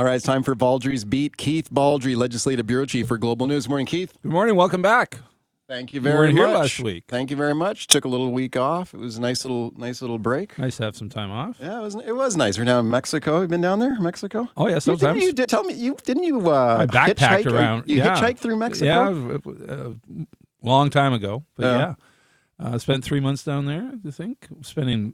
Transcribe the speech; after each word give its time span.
All 0.00 0.06
right, 0.06 0.14
it's 0.14 0.24
time 0.24 0.44
for 0.44 0.54
Baldrey's 0.54 1.04
Beat. 1.04 1.36
Keith 1.36 1.68
Baldry, 1.72 2.14
Legislative 2.14 2.66
Bureau 2.68 2.86
Chief 2.86 3.08
for 3.08 3.18
Global 3.18 3.48
News. 3.48 3.68
Morning, 3.68 3.84
Keith. 3.86 4.12
Good 4.22 4.30
morning. 4.30 4.54
Welcome 4.54 4.80
back. 4.80 5.18
Thank 5.68 5.92
you 5.92 5.98
You 5.98 6.02
very 6.04 6.18
weren't 6.18 6.34
much. 6.36 6.46
here 6.46 6.56
last 6.56 6.80
week. 6.80 7.04
Thank 7.08 7.30
you 7.32 7.36
very 7.36 7.54
much. 7.54 7.88
Took 7.88 8.04
a 8.04 8.08
little 8.08 8.30
week 8.30 8.56
off. 8.56 8.94
It 8.94 9.00
was 9.00 9.16
a 9.18 9.20
nice 9.20 9.44
little, 9.44 9.72
nice 9.76 10.00
little 10.00 10.18
break. 10.20 10.56
Nice 10.56 10.76
to 10.76 10.84
have 10.84 10.96
some 10.96 11.08
time 11.08 11.32
off. 11.32 11.56
Yeah, 11.60 11.80
it 11.80 11.82
was. 11.82 11.94
It 11.96 12.12
was 12.14 12.36
nice. 12.36 12.56
We're 12.56 12.62
now 12.64 12.78
in 12.78 12.88
Mexico. 12.88 13.40
You've 13.40 13.50
been 13.50 13.60
down 13.60 13.80
there, 13.80 13.98
Mexico? 14.00 14.48
Oh 14.56 14.68
yeah, 14.68 14.74
You, 14.74 14.80
sometimes 14.80 15.14
didn't 15.14 15.22
you 15.26 15.32
did, 15.32 15.48
tell 15.48 15.64
me 15.64 15.74
you 15.74 15.96
didn't 16.04 16.22
you 16.22 16.48
uh, 16.48 16.76
I 16.80 16.86
backpacked 16.86 17.52
around. 17.52 17.88
You 17.88 17.96
yeah. 17.96 18.14
hitchhiked 18.14 18.38
through 18.38 18.56
Mexico. 18.56 18.86
Yeah, 18.86 19.66
a 19.66 19.88
uh, 19.88 19.92
long 20.62 20.90
time 20.90 21.12
ago. 21.12 21.44
But 21.56 21.64
Yeah. 21.66 21.94
yeah, 22.60 22.66
uh, 22.66 22.78
spent 22.78 23.02
three 23.02 23.20
months 23.20 23.42
down 23.42 23.66
there. 23.66 23.90
I 24.06 24.10
think 24.12 24.46
spending 24.62 25.12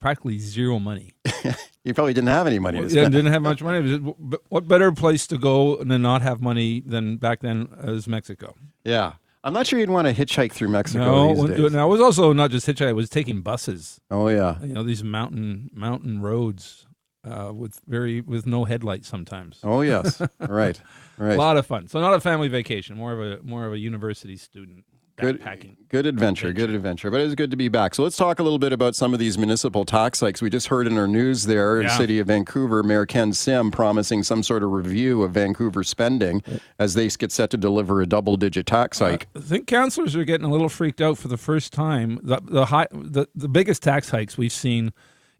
practically 0.00 0.38
zero 0.38 0.78
money. 0.78 1.12
You 1.84 1.94
probably 1.94 2.14
didn't 2.14 2.30
have 2.30 2.48
any 2.48 2.58
money 2.58 2.80
Yeah, 2.88 3.08
didn't 3.08 3.26
have 3.32 3.42
much 3.42 3.62
money. 3.62 3.98
But 4.18 4.40
What 4.48 4.66
better 4.66 4.90
place 4.90 5.24
to 5.28 5.38
go 5.38 5.76
than 5.84 6.02
not 6.02 6.20
have 6.20 6.40
money 6.40 6.80
than 6.84 7.16
back 7.16 7.42
then 7.42 7.68
as 7.80 8.08
Mexico? 8.08 8.56
Yeah, 8.84 9.12
I'm 9.44 9.52
not 9.52 9.68
sure 9.68 9.78
you'd 9.78 9.90
want 9.90 10.08
to 10.08 10.12
hitchhike 10.12 10.50
through 10.50 10.70
Mexico 10.70 11.04
No, 11.04 11.28
these 11.28 11.38
when- 11.44 11.50
days. 11.62 11.72
no, 11.72 11.80
I 11.80 11.84
was 11.84 12.00
also 12.00 12.32
not 12.32 12.50
just 12.50 12.66
hitchhiking. 12.66 12.88
I 12.88 12.92
was 12.92 13.08
taking 13.08 13.40
buses. 13.40 14.00
Oh 14.10 14.26
yeah, 14.26 14.56
You 14.62 14.74
know, 14.74 14.82
these 14.82 15.04
mountain 15.04 15.70
mountain 15.72 16.20
roads 16.20 16.88
uh, 17.24 17.52
with 17.54 17.78
very 17.86 18.20
with 18.20 18.46
no 18.48 18.64
headlights 18.64 19.06
sometimes. 19.06 19.60
oh 19.62 19.82
yes, 19.82 20.20
right, 20.40 20.80
right. 21.18 21.34
A 21.34 21.38
lot 21.38 21.56
of 21.56 21.66
fun. 21.66 21.86
So 21.86 22.00
not 22.00 22.14
a 22.14 22.20
family 22.20 22.48
vacation, 22.48 22.96
more 22.96 23.12
of 23.12 23.20
a 23.20 23.42
more 23.44 23.64
of 23.64 23.72
a 23.72 23.78
university 23.78 24.36
student 24.36 24.84
Good, 25.16 25.42
good 25.88 26.06
adventure, 26.06 26.52
good 26.52 26.68
adventure. 26.70 27.10
But 27.10 27.20
it 27.20 27.24
was 27.24 27.34
good 27.34 27.50
to 27.50 27.56
be 27.56 27.68
back. 27.68 27.94
So 27.94 28.02
let's 28.02 28.16
talk 28.16 28.38
a 28.38 28.42
little 28.42 28.58
bit 28.58 28.72
about 28.72 28.94
some 28.94 29.14
of 29.14 29.18
these 29.18 29.38
municipal 29.38 29.84
tax 29.84 30.20
hikes. 30.20 30.42
We 30.42 30.50
just 30.50 30.66
heard 30.68 30.86
in 30.86 30.98
our 30.98 31.06
news 31.08 31.46
there, 31.46 31.80
Yeah. 31.82 31.96
City 31.96 32.18
of 32.18 32.26
Vancouver, 32.26 32.82
Mayor 32.82 33.06
Ken 33.06 33.32
Sim 33.32 33.70
promising 33.70 34.22
some 34.22 34.42
sort 34.42 34.62
of 34.62 34.70
review 34.72 35.22
of 35.22 35.32
Vancouver 35.32 35.82
spending 35.84 36.42
as 36.78 36.94
they 36.94 37.08
get 37.08 37.32
set 37.32 37.48
to 37.50 37.56
deliver 37.56 38.02
a 38.02 38.06
double-digit 38.06 38.66
tax 38.66 38.98
hike. 38.98 39.26
I 39.34 39.40
think 39.40 39.66
councillors 39.66 40.14
are 40.14 40.24
getting 40.24 40.46
a 40.46 40.50
little 40.50 40.68
freaked 40.68 41.00
out 41.00 41.16
for 41.16 41.28
the 41.28 41.38
first 41.38 41.72
time. 41.72 42.20
The 42.22 42.40
the 42.42 42.66
high 42.66 42.88
the, 42.92 43.26
the 43.34 43.48
biggest 43.48 43.82
tax 43.82 44.10
hikes 44.10 44.36
we've 44.36 44.52
seen 44.52 44.92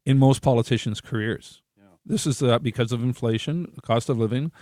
in 0.06 0.18
most 0.18 0.40
politicians' 0.40 1.00
careers. 1.02 1.60
Yeah. 1.76 1.84
This 2.06 2.26
is 2.26 2.42
uh, 2.42 2.58
because 2.60 2.92
of 2.92 3.02
inflation, 3.02 3.72
cost 3.82 4.08
of 4.08 4.16
living, 4.16 4.52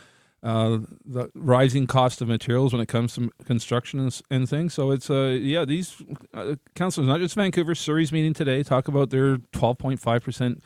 uh, 0.45 0.79
the 1.05 1.31
rising 1.35 1.89
cost 1.89 2.21
of 2.23 2.29
materials 2.29 2.73
when 2.73 2.83
it 2.83 2.89
comes 2.89 3.15
to 3.15 3.31
construction 3.45 3.99
and, 3.99 4.23
and 4.31 4.49
things. 4.49 4.75
So 4.75 4.93
it's 4.93 5.11
uh, 5.11 5.37
yeah, 5.41 5.65
these 5.65 5.97
uh, 6.33 6.55
councillors, 6.77 7.09
not 7.09 7.19
just 7.19 7.35
Vancouver, 7.35 7.75
Surrey's 7.75 8.13
meeting 8.13 8.35
today, 8.35 8.63
talk 8.63 8.87
about 8.87 9.11
their 9.11 9.39
twelve 9.51 9.79
point 9.79 9.99
five 9.99 10.23
percent. 10.23 10.63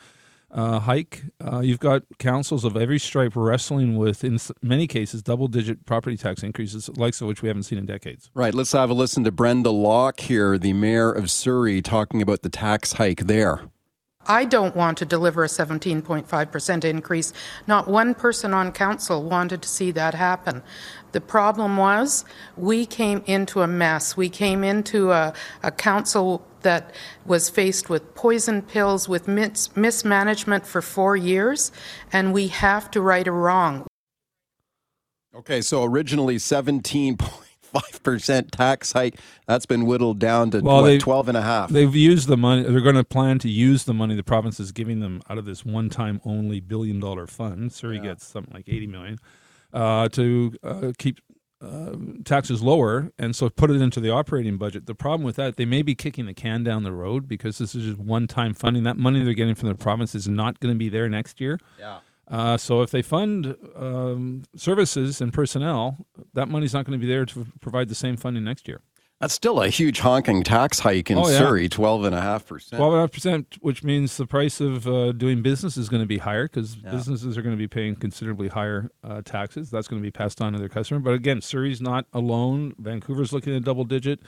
Uh, 0.51 0.79
hike. 0.79 1.25
Uh, 1.45 1.61
you've 1.61 1.79
got 1.79 2.05
councils 2.19 2.65
of 2.65 2.75
every 2.75 2.99
stripe 2.99 3.37
wrestling 3.37 3.99
with, 3.99 4.25
in 4.25 4.39
many 4.63 4.87
cases, 4.87 5.23
double-digit 5.23 5.85
property 5.85 6.17
tax 6.17 6.43
increases, 6.43 6.89
likes 6.97 7.21
of 7.21 7.29
which 7.29 7.43
we 7.43 7.49
haven't 7.49 7.65
seen 7.65 7.79
in 7.79 7.85
decades. 7.85 8.31
Right, 8.33 8.55
let's 8.55 8.73
have 8.73 8.89
a 8.89 8.95
listen 8.95 9.25
to 9.25 9.31
Brenda 9.31 9.69
Locke 9.69 10.21
here, 10.21 10.57
the 10.57 10.73
mayor 10.73 11.13
of 11.13 11.31
Surrey, 11.31 11.83
talking 11.83 12.23
about 12.23 12.41
the 12.41 12.49
tax 12.49 12.95
hike 12.95 13.27
there. 13.27 13.61
I 14.31 14.45
don't 14.45 14.77
want 14.77 14.99
to 14.99 15.07
deliver 15.07 15.43
a 15.43 15.49
17.5% 15.49 16.85
increase. 16.85 17.33
Not 17.67 17.89
one 17.89 18.15
person 18.15 18.53
on 18.53 18.73
council 18.73 19.23
wanted 19.23 19.63
to 19.63 19.69
see 19.69 19.91
that 19.93 20.13
happen. 20.13 20.63
The 21.13 21.23
problem 21.23 21.79
was 21.79 22.27
we 22.55 22.85
came 22.85 23.23
into 23.27 23.63
a 23.63 23.67
mess. 23.67 24.19
We 24.19 24.29
came 24.29 24.63
into 24.63 25.13
a, 25.13 25.33
a 25.63 25.71
council 25.71 26.47
that 26.61 26.93
was 27.25 27.49
faced 27.49 27.89
with 27.89 28.15
poison 28.15 28.61
pills, 28.61 29.09
with 29.09 29.29
mis- 29.29 29.75
mismanagement 29.75 30.67
for 30.67 30.83
four 30.83 31.17
years, 31.17 31.73
and 32.13 32.35
we 32.35 32.49
have 32.49 32.91
to 32.91 33.01
right 33.01 33.27
a 33.27 33.33
wrong. 33.33 33.87
Okay, 35.35 35.63
so 35.63 35.85
originally 35.85 36.39
17.5% 37.75 38.51
tax 38.51 38.93
hike. 38.93 39.17
That's 39.47 39.67
been 39.67 39.87
whittled 39.87 40.19
down 40.19 40.51
to 40.53 40.61
Well, 40.61 40.83
what, 40.83 40.87
they- 40.89 40.99
12 40.99 41.29
and 41.29 41.37
a 41.37 41.43
half. 41.43 41.71
They've 41.71 41.95
used 41.95 42.29
the 42.29 42.37
money. 42.37 42.63
They're 42.63 42.81
going 42.81 42.95
to 42.97 43.05
plan 43.05 43.39
to 43.41 43.49
use 43.49 43.85
the 43.85 43.95
money 43.95 44.15
the 44.15 44.23
province 44.23 44.61
is 44.61 44.73
giving 44.73 45.01
them 45.01 45.23
out 45.29 45.39
of 45.39 45.45
this 45.45 45.65
one-time 45.65 46.21
only 46.25 46.61
billion-dollar 46.61 47.27
fund. 47.27 47.73
Surrey 47.73 47.99
gets 47.99 48.27
something 48.27 48.53
like 48.55 48.69
eighty 48.69 48.87
million 48.87 49.19
uh, 49.73 50.09
to 50.11 50.55
uh, 50.63 50.93
keep 50.99 51.21
uh, 51.61 51.97
taxes 52.25 52.63
lower, 52.63 53.11
and 53.19 53.35
so 53.35 53.49
put 53.51 53.71
it 53.71 53.81
into 53.81 53.99
the 54.01 54.11
operating 54.11 54.57
budget. 54.59 54.87
The 54.87 54.95
problem 54.95 55.25
with 55.25 55.37
that, 55.37 55.57
they 55.57 55.65
may 55.65 55.83
be 55.83 55.95
kicking 55.95 56.27
the 56.27 56.35
can 56.35 56.63
down 56.63 56.85
the 56.85 56.93
road 56.93 57.27
because 57.27 57.59
this 57.59 57.75
is 57.75 57.85
just 57.85 57.99
one-time 57.99 58.55
funding. 58.55 58.85
That 58.85 58.97
money 58.97 59.25
they're 59.25 59.35
getting 59.35 59.57
from 59.57 59.69
the 59.69 59.75
province 59.75 60.15
is 60.15 60.29
not 60.29 60.61
going 60.61 60.73
to 60.75 60.79
be 60.79 60.89
there 60.89 61.09
next 61.09 61.41
year. 61.41 61.59
yeah. 61.79 61.99
Uh, 62.31 62.57
so 62.57 62.83
if 62.83 62.91
they 62.91 63.01
fund 63.03 63.57
um, 63.75 64.43
services 64.55 65.21
and 65.21 65.33
personnel, 65.33 66.07
that 66.35 66.49
money's 66.49 66.75
not 66.75 66.85
going 66.85 66.99
to 66.99 67.05
be 67.05 67.11
there 67.11 67.25
to 67.25 67.47
provide 67.61 67.89
the 67.89 67.95
same 67.95 68.17
funding 68.17 68.45
next 68.45 68.69
year. 68.69 68.81
That's 69.21 69.35
still 69.35 69.61
a 69.61 69.69
huge 69.69 69.99
honking 69.99 70.45
tax 70.45 70.79
hike 70.79 71.11
in 71.11 71.19
Oh, 71.19 71.27
yeah. 71.29 71.39
Surrey, 71.39 71.69
12.5%. 71.69 71.73
Twelve 71.73 72.05
and 72.05 72.15
a 72.15 72.21
half 72.21 73.11
percent, 73.11 73.57
which 73.61 73.83
means 73.83 74.17
the 74.17 74.27
price 74.27 74.61
of 74.61 74.87
uh, 74.87 75.11
doing 75.11 75.43
business 75.43 75.77
is 75.77 75.89
going 75.89 76.03
to 76.03 76.07
be 76.07 76.19
higher 76.19 76.45
because 76.47 76.77
businesses 76.77 77.37
are 77.37 77.43
going 77.43 77.55
to 77.55 77.59
be 77.59 77.67
paying 77.67 77.97
considerably 77.97 78.47
higher 78.47 78.91
uh, 79.03 79.21
taxes. 79.25 79.71
That's 79.71 79.89
going 79.89 80.01
to 80.01 80.07
be 80.07 80.13
passed 80.13 80.41
on 80.41 80.53
to 80.53 80.59
their 80.61 80.69
customer. 80.69 81.01
But 81.01 81.15
again, 81.15 81.41
Surrey's 81.41 81.81
not 81.81 82.07
alone. 82.13 82.75
Vancouver's 82.79 83.33
looking 83.33 83.57
at 83.57 83.65
double 83.65 83.83
digit. 83.85 84.21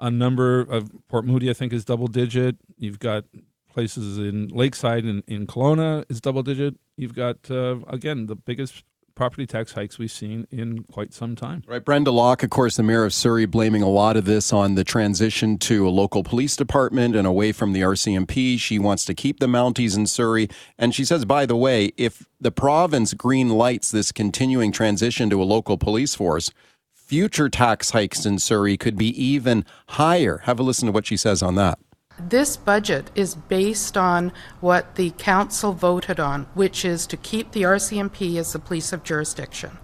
A 0.00 0.10
number 0.10 0.62
of 0.62 0.90
Port 1.08 1.24
Moody, 1.24 1.48
I 1.48 1.52
think, 1.52 1.72
is 1.72 1.84
double 1.84 2.08
digit. 2.08 2.56
You've 2.76 2.98
got 2.98 3.26
places 3.74 4.18
in 4.18 4.48
Lakeside 4.48 5.04
and 5.04 5.22
in 5.26 5.46
Kelowna 5.46 6.04
is 6.08 6.20
double 6.20 6.42
digit. 6.42 6.76
You've 6.96 7.14
got 7.14 7.50
uh, 7.50 7.80
again 7.88 8.26
the 8.26 8.36
biggest 8.36 8.84
property 9.14 9.46
tax 9.46 9.72
hikes 9.72 9.98
we've 9.98 10.10
seen 10.10 10.46
in 10.50 10.84
quite 10.84 11.12
some 11.12 11.36
time. 11.36 11.62
Right, 11.66 11.84
Brenda 11.84 12.10
Locke, 12.10 12.42
of 12.42 12.50
course, 12.50 12.76
the 12.76 12.82
mayor 12.82 13.04
of 13.04 13.14
Surrey, 13.14 13.46
blaming 13.46 13.82
a 13.82 13.88
lot 13.88 14.16
of 14.16 14.24
this 14.24 14.52
on 14.52 14.74
the 14.74 14.84
transition 14.84 15.56
to 15.58 15.86
a 15.86 15.90
local 15.90 16.22
police 16.24 16.56
department 16.56 17.14
and 17.14 17.26
away 17.26 17.52
from 17.52 17.72
the 17.72 17.80
RCMP. 17.80 18.58
She 18.58 18.78
wants 18.78 19.04
to 19.04 19.14
keep 19.14 19.40
the 19.40 19.46
Mounties 19.46 19.96
in 19.96 20.06
Surrey. 20.06 20.48
And 20.78 20.94
she 20.94 21.04
says, 21.04 21.24
by 21.24 21.46
the 21.46 21.56
way, 21.56 21.92
if 21.96 22.26
the 22.40 22.50
province 22.50 23.14
green 23.14 23.50
lights 23.50 23.90
this 23.90 24.10
continuing 24.10 24.72
transition 24.72 25.30
to 25.30 25.40
a 25.40 25.44
local 25.44 25.78
police 25.78 26.14
force, 26.14 26.50
future 26.92 27.48
tax 27.48 27.90
hikes 27.90 28.26
in 28.26 28.38
Surrey 28.38 28.76
could 28.76 28.96
be 28.96 29.08
even 29.22 29.64
higher. 29.90 30.38
Have 30.44 30.58
a 30.58 30.62
listen 30.62 30.86
to 30.86 30.92
what 30.92 31.06
she 31.06 31.16
says 31.16 31.42
on 31.42 31.54
that. 31.54 31.78
This 32.18 32.56
budget 32.56 33.10
is 33.14 33.34
based 33.34 33.96
on 33.96 34.32
what 34.60 34.94
the 34.94 35.10
council 35.18 35.72
voted 35.72 36.20
on, 36.20 36.46
which 36.54 36.84
is 36.84 37.06
to 37.08 37.16
keep 37.16 37.50
the 37.50 37.62
RCMP 37.62 38.36
as 38.36 38.52
the 38.52 38.58
police 38.58 38.92
of 38.92 39.02
jurisdiction. 39.02 39.78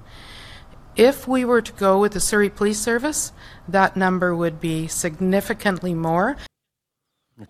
If 0.96 1.26
we 1.26 1.44
were 1.44 1.62
to 1.62 1.72
go 1.72 2.00
with 2.00 2.12
the 2.12 2.20
Surrey 2.20 2.50
Police 2.50 2.78
Service, 2.78 3.32
that 3.68 3.96
number 3.96 4.34
would 4.34 4.60
be 4.60 4.86
significantly 4.86 5.94
more. 5.94 6.36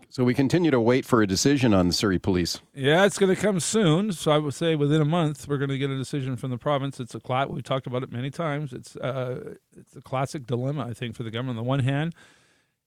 So 0.08 0.24
we 0.24 0.34
continue 0.34 0.70
to 0.70 0.80
wait 0.80 1.04
for 1.04 1.20
a 1.20 1.26
decision 1.26 1.74
on 1.74 1.88
the 1.88 1.92
Surrey 1.92 2.18
police. 2.18 2.60
Yeah, 2.74 3.04
it's 3.04 3.18
going 3.18 3.34
to 3.34 3.40
come 3.40 3.60
soon. 3.60 4.12
So 4.12 4.30
I 4.30 4.38
would 4.38 4.54
say 4.54 4.76
within 4.76 5.00
a 5.00 5.06
month 5.06 5.48
we're 5.48 5.58
going 5.58 5.70
to 5.70 5.78
get 5.78 5.90
a 5.90 5.96
decision 5.98 6.36
from 6.36 6.50
the 6.50 6.58
province. 6.58 7.00
It's 7.00 7.14
a 7.14 7.20
cla- 7.20 7.48
we've 7.48 7.64
talked 7.64 7.86
about 7.86 8.02
it 8.02 8.12
many 8.12 8.30
times. 8.30 8.72
It's 8.72 8.96
uh, 8.96 9.54
it's 9.76 9.96
a 9.96 10.00
classic 10.00 10.46
dilemma 10.46 10.86
I 10.86 10.94
think 10.94 11.16
for 11.16 11.22
the 11.22 11.30
government. 11.30 11.58
On 11.58 11.64
the 11.64 11.68
one 11.68 11.80
hand, 11.80 12.14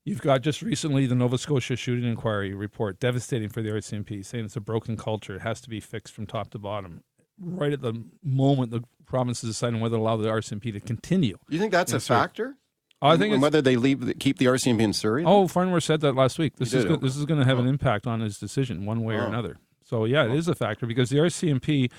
you've 0.05 0.21
got 0.21 0.41
just 0.41 0.61
recently 0.61 1.05
the 1.05 1.15
Nova 1.15 1.37
Scotia 1.37 1.75
shooting 1.75 2.09
inquiry 2.09 2.53
report, 2.53 2.99
devastating 2.99 3.49
for 3.49 3.61
the 3.61 3.69
RCMP, 3.69 4.25
saying 4.25 4.45
it's 4.45 4.55
a 4.55 4.61
broken 4.61 4.97
culture. 4.97 5.35
It 5.35 5.41
has 5.41 5.61
to 5.61 5.69
be 5.69 5.79
fixed 5.79 6.13
from 6.13 6.25
top 6.27 6.51
to 6.51 6.59
bottom. 6.59 7.03
Right 7.39 7.73
at 7.73 7.81
the 7.81 8.03
moment 8.23 8.71
the 8.71 8.83
province 9.05 9.43
is 9.43 9.49
deciding 9.51 9.79
whether 9.79 9.97
to 9.97 10.01
allow 10.01 10.17
the 10.17 10.27
RCMP 10.29 10.71
to 10.73 10.79
continue. 10.79 11.37
Do 11.49 11.55
you 11.55 11.59
think 11.59 11.71
that's 11.71 11.93
a 11.93 11.99
sir. 11.99 12.13
factor? 12.13 12.55
I 13.01 13.17
think 13.17 13.41
whether 13.41 13.61
they 13.61 13.75
leave, 13.75 14.13
keep 14.19 14.37
the 14.37 14.45
RCMP 14.45 14.79
in 14.79 14.93
Surrey? 14.93 15.25
Oh, 15.25 15.47
Farnworth 15.47 15.83
said 15.83 15.99
that 16.01 16.15
last 16.15 16.39
week. 16.39 16.55
This 16.55 16.71
He 16.71 16.77
is 16.77 16.85
go- 16.85 16.95
this 16.95 17.17
is 17.17 17.25
going 17.25 17.39
to 17.39 17.45
have 17.45 17.59
an 17.59 17.67
impact 17.67 18.07
on 18.07 18.21
his 18.21 18.37
decision, 18.39 18.85
one 18.85 19.03
way 19.03 19.15
or 19.15 19.23
Oh. 19.23 19.27
another. 19.27 19.57
So 19.83 20.05
yeah, 20.05 20.23
it 20.25 20.31
is 20.31 20.47
a 20.47 20.55
factor 20.55 20.85
because 20.85 21.09
the 21.09 21.17
RCMP, 21.19 21.91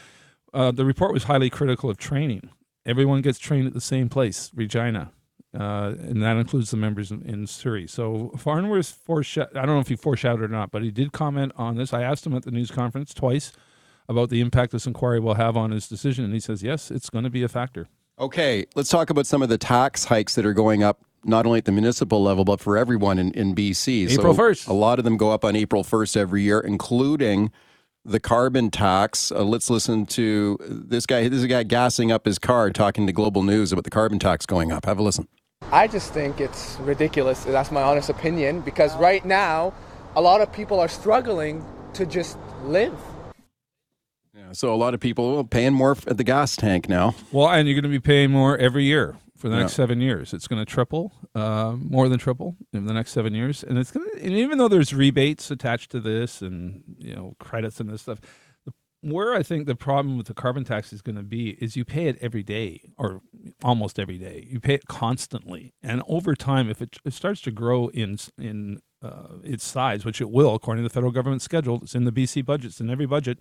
uh, 0.55 0.71
the 0.71 0.85
report 0.87 1.13
was 1.13 1.25
highly 1.25 1.51
critical 1.51 1.91
of 1.91 1.99
training. 1.99 2.49
Everyone 2.87 3.21
gets 3.21 3.39
trained 3.39 3.67
at 3.67 3.75
the 3.75 3.81
same 3.83 4.09
place, 4.09 4.51
Regina, 4.55 5.11
uh, 5.55 5.95
and 5.99 6.23
that 6.23 6.37
includes 6.37 6.71
the 6.71 6.77
members 6.77 7.11
in, 7.11 7.23
in 7.23 7.47
Surrey. 7.47 7.87
So 7.87 8.33
Farnworth 8.37 8.89
foreshadowed. 8.89 9.57
I 9.57 9.67
don't 9.67 9.77
know 9.77 9.81
if 9.81 9.89
he 9.89 9.97
foreshadowed 9.97 10.43
or 10.43 10.49
not, 10.49 10.71
but 10.71 10.83
he 10.83 10.91
did 10.91 11.13
comment 11.13 11.53
on 11.57 11.77
this. 11.77 11.93
I 11.93 12.03
asked 12.03 12.27
him 12.27 12.35
at 12.35 12.45
the 12.45 12.51
news 12.51 12.71
conference 12.71 13.15
twice 13.15 13.53
about 14.09 14.31
the 14.31 14.41
impact 14.41 14.73
this 14.73 14.87
inquiry 14.87 15.21
will 15.21 15.35
have 15.35 15.57
on 15.57 15.71
his 15.71 15.89
decision, 15.89 16.25
and 16.25 16.35
he 16.35 16.41
says 16.41 16.63
yes, 16.63 16.91
it's 16.91 17.09
going 17.09 17.25
to 17.25 17.31
be 17.31 17.43
a 17.43 17.49
factor. 17.49 17.89
Okay, 18.19 18.65
let's 18.75 18.91
talk 18.91 19.11
about 19.11 19.27
some 19.27 19.43
of 19.43 19.49
the 19.49 19.59
tax 19.59 20.05
hikes 20.05 20.35
that 20.37 20.47
are 20.47 20.53
going 20.53 20.83
up, 20.83 21.01
not 21.25 21.47
only 21.47 21.59
at 21.59 21.65
the 21.65 21.73
municipal 21.73 22.23
level, 22.23 22.45
but 22.45 22.61
for 22.61 22.77
everyone 22.77 23.19
in, 23.19 23.33
in 23.33 23.55
BC. 23.55 24.11
April 24.11 24.35
So 24.35 24.41
1st. 24.41 24.69
A 24.69 24.73
lot 24.73 24.99
of 24.99 25.05
them 25.05 25.17
go 25.17 25.31
up 25.31 25.45
on 25.45 25.57
April 25.57 25.83
1st 25.83 26.17
every 26.17 26.43
year, 26.43 26.61
including 26.61 27.51
the 28.05 28.21
carbon 28.21 28.71
tax. 28.71 29.33
Uh, 29.33 29.43
let's 29.43 29.71
listen 29.71 30.07
to 30.07 30.59
this 30.61 31.07
guy. 31.07 31.23
This 31.29 31.39
is 31.39 31.45
a 31.45 31.49
guy 31.49 31.63
gassing 31.65 32.13
up 32.13 32.27
his 32.27 32.39
car 32.39 32.71
talking 32.71 33.07
to 33.07 33.13
Global 33.13 33.43
News 33.43 33.73
about 33.73 33.85
the 33.85 33.91
carbon 33.91 34.19
tax 34.19 34.47
going 34.47 34.71
up. 34.71 34.85
Have 34.85 34.99
a 34.99 35.03
listen. 35.03 35.27
I 35.75 35.89
just 35.89 36.13
think 36.13 36.41
it's 36.41 36.77
ridiculous. 36.83 37.43
That's 37.43 37.73
my 37.73 37.83
honest 37.83 38.09
opinion 38.09 38.61
because 38.61 38.95
right 38.95 39.25
now, 39.25 39.75
a 40.15 40.21
lot 40.21 40.41
of 40.41 40.53
people 40.53 40.79
are 40.79 40.87
struggling 40.87 41.65
to 41.95 42.07
just 42.07 42.39
live. 42.63 42.97
Yeah, 44.33 44.53
So 44.53 44.73
a 44.73 44.77
lot 44.77 44.95
of 44.95 45.01
people 45.01 45.37
are 45.39 45.43
paying 45.43 45.73
more 45.73 45.97
at 46.07 46.17
the 46.17 46.23
gas 46.23 46.55
tank 46.55 46.89
now. 46.89 47.17
Well, 47.33 47.49
and 47.49 47.67
you're 47.67 47.75
going 47.75 47.83
to 47.83 47.89
be 47.89 47.99
paying 47.99 48.31
more 48.31 48.57
every 48.57 48.85
year 48.85 49.17
for 49.37 49.49
the 49.49 49.57
next 49.57 49.73
yeah. 49.73 49.83
seven 49.83 50.01
years. 50.01 50.33
It's 50.33 50.47
going 50.47 50.65
to 50.65 50.65
triple, 50.65 51.13
uh, 51.35 51.75
more 51.77 52.09
than 52.09 52.21
triple 52.21 52.55
in 52.73 52.87
the 52.87 52.95
next 52.95 53.11
seven 53.11 53.35
years. 53.35 53.65
And 53.65 53.77
it's 53.77 53.91
going 53.91 54.09
to, 54.13 54.25
and 54.25 54.33
even 54.33 54.59
though 54.59 54.69
there's 54.69 54.95
rebates 54.95 55.51
attached 55.51 55.91
to 55.91 55.99
this 55.99 56.41
and 56.41 56.85
you 56.99 57.17
know 57.17 57.35
credits 57.41 57.81
and 57.81 57.91
this 57.91 58.03
stuff, 58.03 58.21
where 59.05 59.35
I 59.35 59.43
think 59.43 59.67
the 59.67 59.75
problem 59.75 60.17
with 60.17 60.27
the 60.27 60.35
carbon 60.35 60.65
tax 60.65 60.93
is 60.93 61.03
going 61.03 61.17
to 61.17 61.23
be 61.23 61.51
is 61.63 61.77
you 61.77 61.85
pay 61.85 62.07
it 62.07 62.19
every 62.21 62.43
day 62.43 62.81
or 62.97 63.21
almost 63.63 63.99
every 63.99 64.19
day. 64.19 64.47
You 64.49 64.61
pay 64.61 64.75
it 64.75 64.87
constantly, 64.87 65.75
and 65.83 66.03
over 66.09 66.35
time, 66.35 66.71
if 66.71 66.81
it, 66.81 66.97
it 67.05 67.13
starts 67.13 67.41
to 67.43 67.51
grow 67.51 67.89
in 67.89 68.19
in 68.39 68.81
uh, 69.03 69.39
its 69.43 69.65
size, 69.65 70.05
which 70.05 70.21
it 70.21 70.31
will, 70.31 70.55
according 70.55 70.83
to 70.83 70.89
the 70.89 70.93
federal 70.93 71.13
government 71.13 71.43
schedule, 71.43 71.81
it's 71.83 71.95
in 71.95 72.05
the 72.05 72.13
BC 72.13 72.45
budget, 72.45 72.71
it's 72.71 72.81
in 72.81 72.91
every 72.91 73.07
budget. 73.07 73.39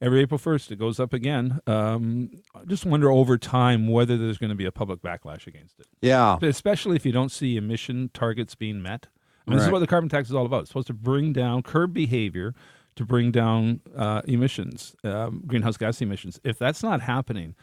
Every 0.00 0.20
April 0.20 0.40
1st, 0.40 0.72
it 0.72 0.78
goes 0.78 0.98
up 0.98 1.12
again. 1.12 1.60
Um, 1.68 2.28
I 2.52 2.64
just 2.64 2.84
wonder 2.84 3.12
over 3.12 3.38
time 3.38 3.86
whether 3.86 4.18
there's 4.18 4.38
going 4.38 4.50
to 4.50 4.56
be 4.56 4.64
a 4.64 4.72
public 4.72 5.00
backlash 5.00 5.46
against 5.46 5.78
it. 5.78 5.86
Yeah. 6.02 6.36
Especially 6.42 6.96
if 6.96 7.06
you 7.06 7.12
don't 7.12 7.30
see 7.30 7.56
emission 7.56 8.10
targets 8.12 8.56
being 8.56 8.82
met. 8.82 9.06
I 9.46 9.50
mean, 9.50 9.56
right. 9.56 9.60
This 9.60 9.66
is 9.68 9.72
what 9.72 9.78
the 9.78 9.86
carbon 9.86 10.08
tax 10.08 10.28
is 10.28 10.34
all 10.34 10.46
about. 10.46 10.62
It's 10.62 10.70
supposed 10.70 10.88
to 10.88 10.94
bring 10.94 11.32
down, 11.32 11.62
curb 11.62 11.94
behavior 11.94 12.54
to 12.96 13.04
bring 13.04 13.30
down 13.30 13.80
uh, 13.96 14.22
emissions, 14.26 14.94
um, 15.04 15.42
greenhouse 15.46 15.76
gas 15.76 16.00
emissions. 16.00 16.40
If 16.44 16.58
that's 16.58 16.82
not 16.82 17.00
happening, 17.00 17.54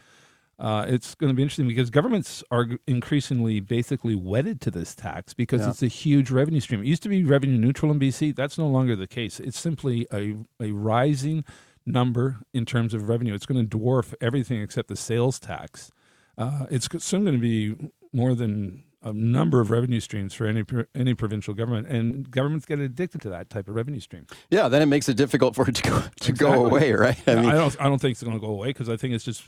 uh, 0.58 0.84
it's 0.86 1.14
going 1.14 1.28
to 1.28 1.34
be 1.34 1.42
interesting 1.42 1.66
because 1.66 1.90
governments 1.90 2.44
are 2.50 2.68
increasingly 2.86 3.60
basically 3.60 4.14
wedded 4.14 4.60
to 4.60 4.70
this 4.70 4.94
tax 4.94 5.34
because 5.34 5.62
yeah. 5.62 5.70
it's 5.70 5.82
a 5.82 5.88
huge 5.88 6.30
revenue 6.30 6.60
stream. 6.60 6.80
It 6.80 6.86
used 6.86 7.02
to 7.02 7.08
be 7.08 7.24
revenue 7.24 7.58
neutral 7.58 7.90
in 7.90 7.98
BC. 7.98 8.36
That's 8.36 8.58
no 8.58 8.68
longer 8.68 8.94
the 8.94 9.06
case. 9.06 9.40
It's 9.40 9.58
simply 9.58 10.06
a, 10.12 10.36
a 10.60 10.72
rising 10.72 11.44
number 11.84 12.38
in 12.52 12.64
terms 12.64 12.94
of 12.94 13.08
revenue. 13.08 13.34
It's 13.34 13.46
going 13.46 13.66
to 13.66 13.78
dwarf 13.78 14.14
everything 14.20 14.60
except 14.62 14.88
the 14.88 14.96
sales 14.96 15.40
tax. 15.40 15.90
Uh, 16.38 16.66
it's 16.70 16.88
soon 17.04 17.24
going 17.24 17.36
to 17.36 17.40
be 17.40 17.90
more 18.12 18.34
than 18.34 18.84
a 19.02 19.12
number 19.12 19.60
of 19.60 19.70
revenue 19.70 20.00
streams 20.00 20.34
for 20.34 20.46
any 20.46 20.64
any 20.94 21.14
provincial 21.14 21.54
government, 21.54 21.88
and 21.88 22.30
governments 22.30 22.66
get 22.66 22.78
addicted 22.78 23.20
to 23.22 23.30
that 23.30 23.50
type 23.50 23.68
of 23.68 23.74
revenue 23.74 24.00
stream. 24.00 24.26
Yeah, 24.50 24.68
then 24.68 24.82
it 24.82 24.86
makes 24.86 25.08
it 25.08 25.16
difficult 25.16 25.54
for 25.54 25.68
it 25.68 25.74
to 25.76 25.82
go 25.82 26.00
to 26.00 26.06
exactly. 26.06 26.34
go 26.34 26.66
away, 26.66 26.92
right? 26.92 27.20
I, 27.26 27.34
mean, 27.36 27.46
I 27.46 27.54
don't 27.54 27.76
I 27.80 27.84
don't 27.84 28.00
think 28.00 28.12
it's 28.12 28.22
going 28.22 28.38
to 28.38 28.44
go 28.44 28.52
away 28.52 28.68
because 28.68 28.88
I 28.88 28.96
think 28.96 29.14
it's 29.14 29.24
just 29.24 29.44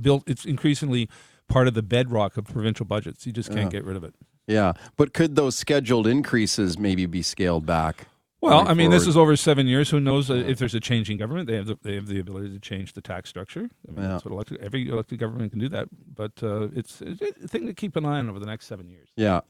built. 0.00 0.24
It's 0.28 0.44
increasingly 0.44 1.08
part 1.48 1.68
of 1.68 1.74
the 1.74 1.82
bedrock 1.82 2.36
of 2.36 2.44
provincial 2.44 2.86
budgets. 2.86 3.26
You 3.26 3.32
just 3.32 3.52
can't 3.52 3.70
get 3.70 3.84
rid 3.84 3.96
of 3.96 4.04
it. 4.04 4.14
Yeah, 4.46 4.72
but 4.96 5.14
could 5.14 5.36
those 5.36 5.56
scheduled 5.56 6.06
increases 6.06 6.78
maybe 6.78 7.06
be 7.06 7.22
scaled 7.22 7.64
back? 7.66 8.08
Well, 8.42 8.66
I 8.66 8.74
mean, 8.74 8.86
forward. 8.86 9.00
this 9.00 9.06
is 9.06 9.16
over 9.16 9.36
seven 9.36 9.68
years. 9.68 9.90
Who 9.90 10.00
knows 10.00 10.28
uh, 10.28 10.34
if 10.34 10.58
there's 10.58 10.74
a 10.74 10.80
changing 10.80 11.16
government? 11.16 11.46
They 11.46 11.54
have 11.54 11.66
the, 11.66 11.78
they 11.80 11.94
have 11.94 12.08
the 12.08 12.18
ability 12.18 12.48
to 12.50 12.58
change 12.58 12.92
the 12.92 13.00
tax 13.00 13.30
structure. 13.30 13.70
I 13.88 13.92
mean, 13.92 14.02
yeah. 14.02 14.08
that's 14.08 14.24
what 14.24 14.32
elected, 14.32 14.58
every 14.60 14.88
elected 14.88 15.20
government 15.20 15.52
can 15.52 15.60
do 15.60 15.68
that. 15.68 15.88
But 16.12 16.32
uh, 16.42 16.68
it's, 16.74 17.00
it's 17.00 17.22
a 17.22 17.46
thing 17.46 17.66
to 17.66 17.72
keep 17.72 17.94
an 17.94 18.04
eye 18.04 18.18
on 18.18 18.28
over 18.28 18.40
the 18.40 18.46
next 18.46 18.66
seven 18.66 18.88
years. 18.90 19.08
Yeah. 19.14 19.42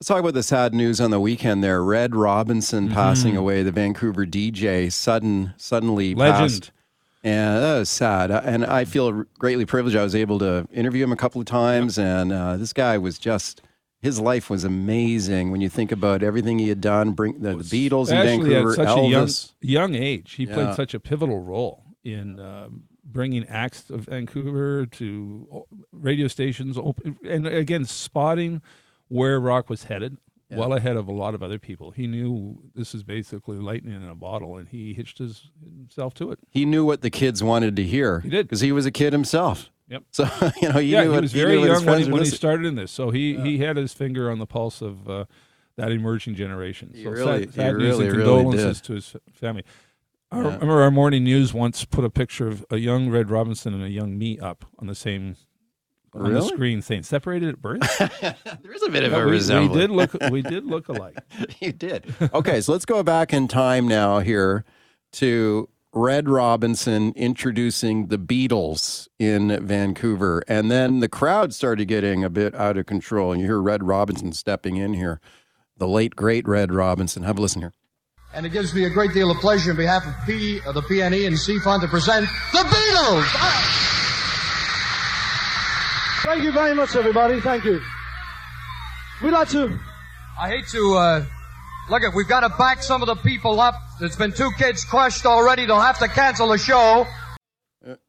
Let's 0.00 0.08
talk 0.08 0.18
about 0.18 0.32
the 0.32 0.42
sad 0.42 0.72
news 0.72 0.98
on 0.98 1.10
the 1.10 1.20
weekend 1.20 1.62
there. 1.62 1.82
Red 1.84 2.16
Robinson 2.16 2.86
mm-hmm. 2.86 2.94
passing 2.94 3.36
away, 3.36 3.62
the 3.62 3.72
Vancouver 3.72 4.24
DJ, 4.24 4.90
sudden 4.90 5.52
suddenly 5.58 6.14
legend. 6.14 6.50
Passed. 6.50 6.72
And 7.22 7.62
that 7.62 7.78
was 7.80 7.90
sad. 7.90 8.30
And 8.30 8.64
I 8.64 8.86
feel 8.86 9.24
greatly 9.38 9.66
privileged. 9.66 9.96
I 9.96 10.02
was 10.02 10.14
able 10.14 10.38
to 10.38 10.66
interview 10.72 11.04
him 11.04 11.12
a 11.12 11.16
couple 11.16 11.40
of 11.40 11.46
times, 11.46 11.98
and 11.98 12.32
uh, 12.32 12.56
this 12.56 12.72
guy 12.72 12.96
was 12.96 13.18
just 13.18 13.62
his 14.00 14.20
life 14.20 14.50
was 14.50 14.64
amazing 14.64 15.50
when 15.50 15.60
you 15.60 15.68
think 15.68 15.90
about 15.90 16.22
everything 16.22 16.58
he 16.58 16.68
had 16.68 16.80
done. 16.80 17.12
Bring 17.12 17.40
the, 17.40 17.56
the 17.56 17.64
Beatles 17.64 18.10
in 18.10 18.16
Vancouver, 18.16 18.70
at 18.70 18.76
such 18.76 18.88
Elvis. 18.88 19.52
A 19.62 19.66
young, 19.66 19.92
young 19.92 20.02
age, 20.02 20.32
he 20.34 20.44
yeah. 20.44 20.54
played 20.54 20.74
such 20.74 20.94
a 20.94 21.00
pivotal 21.00 21.40
role 21.40 21.84
in 22.04 22.38
um, 22.38 22.84
bringing 23.04 23.46
acts 23.48 23.90
of 23.90 24.02
Vancouver 24.02 24.86
to 24.86 25.66
radio 25.92 26.28
stations, 26.28 26.78
and 27.24 27.46
again 27.46 27.84
spotting 27.84 28.62
where 29.08 29.40
rock 29.40 29.68
was 29.70 29.84
headed. 29.84 30.18
Yeah. 30.48 30.58
Well 30.58 30.74
ahead 30.74 30.96
of 30.96 31.08
a 31.08 31.12
lot 31.12 31.34
of 31.34 31.42
other 31.42 31.58
people, 31.58 31.90
he 31.90 32.06
knew 32.06 32.62
this 32.72 32.94
is 32.94 33.02
basically 33.02 33.56
lightning 33.56 33.96
in 33.96 34.08
a 34.08 34.14
bottle, 34.14 34.58
and 34.58 34.68
he 34.68 34.94
hitched 34.94 35.18
his, 35.18 35.50
himself 35.76 36.14
to 36.14 36.30
it. 36.30 36.38
He 36.50 36.64
knew 36.64 36.84
what 36.84 37.00
the 37.00 37.10
kids 37.10 37.42
wanted 37.42 37.74
to 37.74 37.82
hear. 37.82 38.20
He 38.20 38.28
did 38.28 38.46
because 38.46 38.60
he 38.60 38.70
was 38.70 38.86
a 38.86 38.92
kid 38.92 39.12
himself. 39.12 39.70
Yep. 39.88 40.02
So 40.10 40.28
you 40.62 40.68
know, 40.68 40.78
yeah, 40.78 41.02
he 41.02 41.08
was 41.08 41.32
very 41.32 41.62
young 41.62 41.84
when, 41.84 42.02
he, 42.02 42.10
when 42.10 42.24
he, 42.24 42.30
started 42.30 42.66
in 42.66 42.74
this. 42.74 42.90
So 42.90 43.10
he 43.10 43.34
yeah. 43.34 43.44
he 43.44 43.58
had 43.58 43.76
his 43.76 43.92
finger 43.92 44.30
on 44.30 44.38
the 44.38 44.46
pulse 44.46 44.82
of 44.82 45.08
uh, 45.08 45.24
that 45.76 45.92
emerging 45.92 46.34
generation. 46.34 46.90
He 46.94 47.04
so 47.04 47.10
really, 47.10 47.44
sad, 47.44 47.54
sad 47.54 47.76
news 47.76 47.98
really, 47.98 48.06
and 48.06 48.16
condolences 48.16 48.64
really 48.64 48.74
to 48.74 48.92
his 48.94 49.16
family. 49.32 49.64
I 50.32 50.38
remember 50.38 50.82
our 50.82 50.90
morning 50.90 51.22
news 51.22 51.54
once 51.54 51.84
put 51.84 52.04
a 52.04 52.10
picture 52.10 52.48
of 52.48 52.64
a 52.68 52.78
young 52.78 53.10
Red 53.10 53.30
Robinson 53.30 53.72
and 53.74 53.84
a 53.84 53.88
young 53.88 54.18
me 54.18 54.40
up 54.40 54.64
on 54.78 54.88
the 54.88 54.94
same 54.94 55.36
on 56.12 56.22
really? 56.22 56.40
the 56.40 56.46
screen, 56.48 56.82
saying 56.82 57.04
separated 57.04 57.50
at 57.50 57.62
birth. 57.62 57.80
there 58.20 58.72
is 58.72 58.82
a 58.82 58.90
bit 58.90 59.04
of 59.04 59.12
a 59.12 59.24
we, 59.24 59.30
resemblance. 59.30 59.72
We 59.72 59.80
did 59.80 59.90
look. 59.90 60.16
We 60.30 60.42
did 60.42 60.66
look 60.66 60.88
alike. 60.88 61.16
you 61.60 61.72
did. 61.72 62.12
Okay, 62.34 62.60
so 62.60 62.72
let's 62.72 62.84
go 62.84 63.02
back 63.02 63.32
in 63.32 63.46
time 63.46 63.86
now 63.86 64.18
here 64.18 64.64
to 65.12 65.68
Red 65.96 66.28
Robinson 66.28 67.14
introducing 67.16 68.08
the 68.08 68.18
Beatles 68.18 69.08
in 69.18 69.66
Vancouver. 69.66 70.42
And 70.46 70.70
then 70.70 71.00
the 71.00 71.08
crowd 71.08 71.54
started 71.54 71.86
getting 71.86 72.22
a 72.22 72.28
bit 72.28 72.54
out 72.54 72.76
of 72.76 72.84
control. 72.84 73.32
And 73.32 73.40
you 73.40 73.46
hear 73.46 73.62
Red 73.62 73.82
Robinson 73.82 74.32
stepping 74.32 74.76
in 74.76 74.92
here, 74.92 75.22
the 75.78 75.88
late, 75.88 76.14
great 76.14 76.46
Red 76.46 76.70
Robinson. 76.70 77.22
Have 77.22 77.38
a 77.38 77.40
listen 77.40 77.62
here. 77.62 77.72
And 78.34 78.44
it 78.44 78.50
gives 78.50 78.74
me 78.74 78.84
a 78.84 78.90
great 78.90 79.14
deal 79.14 79.30
of 79.30 79.38
pleasure 79.38 79.70
on 79.70 79.78
behalf 79.78 80.06
of 80.06 80.12
P, 80.26 80.60
uh, 80.66 80.72
the 80.72 80.82
PNE 80.82 81.26
and 81.28 81.38
C-FUN 81.38 81.80
to 81.80 81.88
present 81.88 82.28
the 82.52 82.58
Beatles. 82.58 83.24
Thank 86.24 86.44
you 86.44 86.52
very 86.52 86.74
much, 86.74 86.94
everybody. 86.94 87.40
Thank 87.40 87.64
you. 87.64 87.80
We'd 89.22 89.30
like 89.30 89.48
to. 89.48 89.78
I 90.38 90.50
hate 90.50 90.66
to 90.68 90.94
uh, 90.94 91.24
look 91.90 92.02
at. 92.02 92.14
We've 92.14 92.28
got 92.28 92.40
to 92.40 92.50
back 92.56 92.82
some 92.82 93.02
of 93.02 93.06
the 93.06 93.16
people 93.16 93.60
up 93.60 93.74
there's 93.98 94.16
been 94.16 94.32
two 94.32 94.50
kids 94.58 94.84
crushed 94.84 95.24
already. 95.26 95.66
They'll 95.66 95.80
have 95.80 95.98
to 96.00 96.08
cancel 96.08 96.48
the 96.48 96.58
show. 96.58 97.06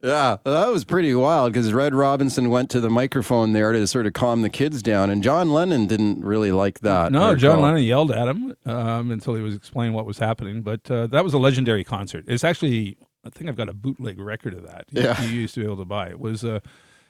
Yeah, 0.02 0.38
that 0.44 0.68
was 0.70 0.84
pretty 0.84 1.14
wild 1.14 1.54
because 1.54 1.72
Red 1.72 1.94
Robinson 1.94 2.50
went 2.50 2.72
to 2.72 2.80
the 2.82 2.90
microphone 2.90 3.54
there 3.54 3.72
to 3.72 3.86
sort 3.86 4.08
of 4.08 4.14
calm 4.14 4.42
the 4.42 4.50
kids 4.50 4.82
down, 4.82 5.12
and 5.12 5.22
John 5.22 5.54
Lennon 5.54 5.86
didn't 5.86 6.26
really 6.26 6.52
like 6.52 6.80
that. 6.80 7.12
No, 7.12 7.36
John 7.36 7.62
Lennon 7.62 7.84
yelled 7.84 8.12
at 8.12 8.28
him 8.28 8.56
um, 8.66 9.12
until 9.12 9.36
he 9.36 9.44
was 9.44 9.56
explaining 9.56 9.94
what 9.94 10.08
was 10.08 10.18
happening. 10.18 10.64
But 10.64 10.90
uh, 10.90 11.08
that 11.08 11.24
was 11.24 11.34
a 11.34 11.38
legendary 11.38 11.84
concert. 11.84 12.26
It's 12.28 12.44
actually, 12.44 12.98
I 13.24 13.30
think 13.30 13.50
I've 13.50 13.56
got 13.56 13.70
a 13.70 13.74
bootleg 13.74 14.20
record 14.20 14.56
of 14.56 14.66
that. 14.66 14.86
Yeah, 14.90 15.22
you 15.22 15.42
used 15.42 15.54
to 15.54 15.60
be 15.60 15.66
able 15.66 15.78
to 15.78 15.86
buy. 15.86 16.10
It 16.10 16.20
was 16.20 16.44
a, 16.44 16.60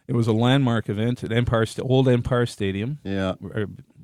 it 0.08 0.14
was 0.14 0.28
a 0.28 0.34
landmark 0.34 0.90
event 0.90 1.24
at 1.24 1.32
Empire, 1.32 1.66
Old 1.82 2.10
Empire 2.10 2.46
Stadium. 2.46 3.00
Yeah, 3.06 3.36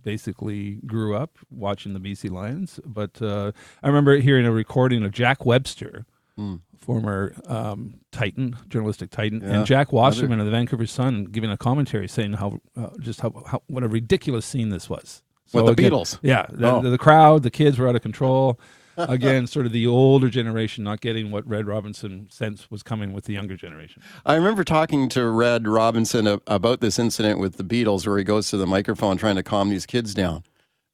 basically 0.03 0.79
grew 0.86 1.15
up 1.15 1.38
watching 1.50 1.93
the 1.93 2.00
BC 2.00 2.31
Lions. 2.31 2.79
But 2.86 3.22
uh, 3.22 3.51
I 3.81 3.88
remember 3.88 4.17
hearing 4.17 4.45
a 4.45 4.51
recording 4.51 5.03
of 5.03 5.12
Jack 5.12 5.45
Webster, 5.45 6.05
mm. 6.38 6.62
former 6.79 7.36
um, 7.48 7.95
Titan, 8.12 8.55
journalistic 8.69 9.10
Titan, 9.10 9.41
yeah. 9.41 9.53
and 9.53 9.65
Jack 9.65 9.91
Wasserman 9.91 10.39
of 10.39 10.45
the 10.45 10.51
Vancouver 10.51 10.86
Sun 10.86 11.25
giving 11.25 11.50
a 11.50 11.57
commentary 11.57 12.07
saying 12.07 12.33
how 12.33 12.60
uh, 12.77 12.89
just 13.00 13.22
how, 13.22 13.43
how, 13.48 13.62
what 13.67 13.83
a 13.83 13.88
ridiculous 13.88 14.45
scene 14.45 14.69
this 14.69 14.89
was. 14.89 15.24
So 15.45 15.63
With 15.63 15.75
the 15.75 15.83
again, 15.83 15.91
Beatles, 15.91 16.19
yeah, 16.22 16.45
the, 16.50 16.72
oh. 16.72 16.81
the, 16.81 16.89
the 16.89 16.98
crowd, 16.98 17.43
the 17.43 17.51
kids 17.51 17.77
were 17.77 17.88
out 17.88 17.95
of 17.95 18.01
control. 18.01 18.60
Again, 18.97 19.47
sort 19.47 19.65
of 19.65 19.71
the 19.71 19.88
older 19.88 20.29
generation 20.29 20.83
not 20.83 21.01
getting 21.01 21.31
what 21.31 21.47
Red 21.47 21.67
Robinson 21.67 22.27
sense 22.29 22.69
was 22.69 22.83
coming 22.83 23.13
with 23.13 23.25
the 23.25 23.33
younger 23.33 23.55
generation. 23.55 24.01
I 24.25 24.35
remember 24.35 24.63
talking 24.63 25.09
to 25.09 25.29
Red 25.29 25.67
Robinson 25.67 26.27
about 26.47 26.81
this 26.81 27.00
incident 27.00 27.39
with 27.39 27.57
the 27.57 27.63
Beatles, 27.63 28.07
where 28.07 28.17
he 28.17 28.23
goes 28.23 28.50
to 28.50 28.57
the 28.57 28.67
microphone 28.67 29.17
trying 29.17 29.35
to 29.35 29.43
calm 29.43 29.69
these 29.69 29.85
kids 29.85 30.13
down, 30.13 30.43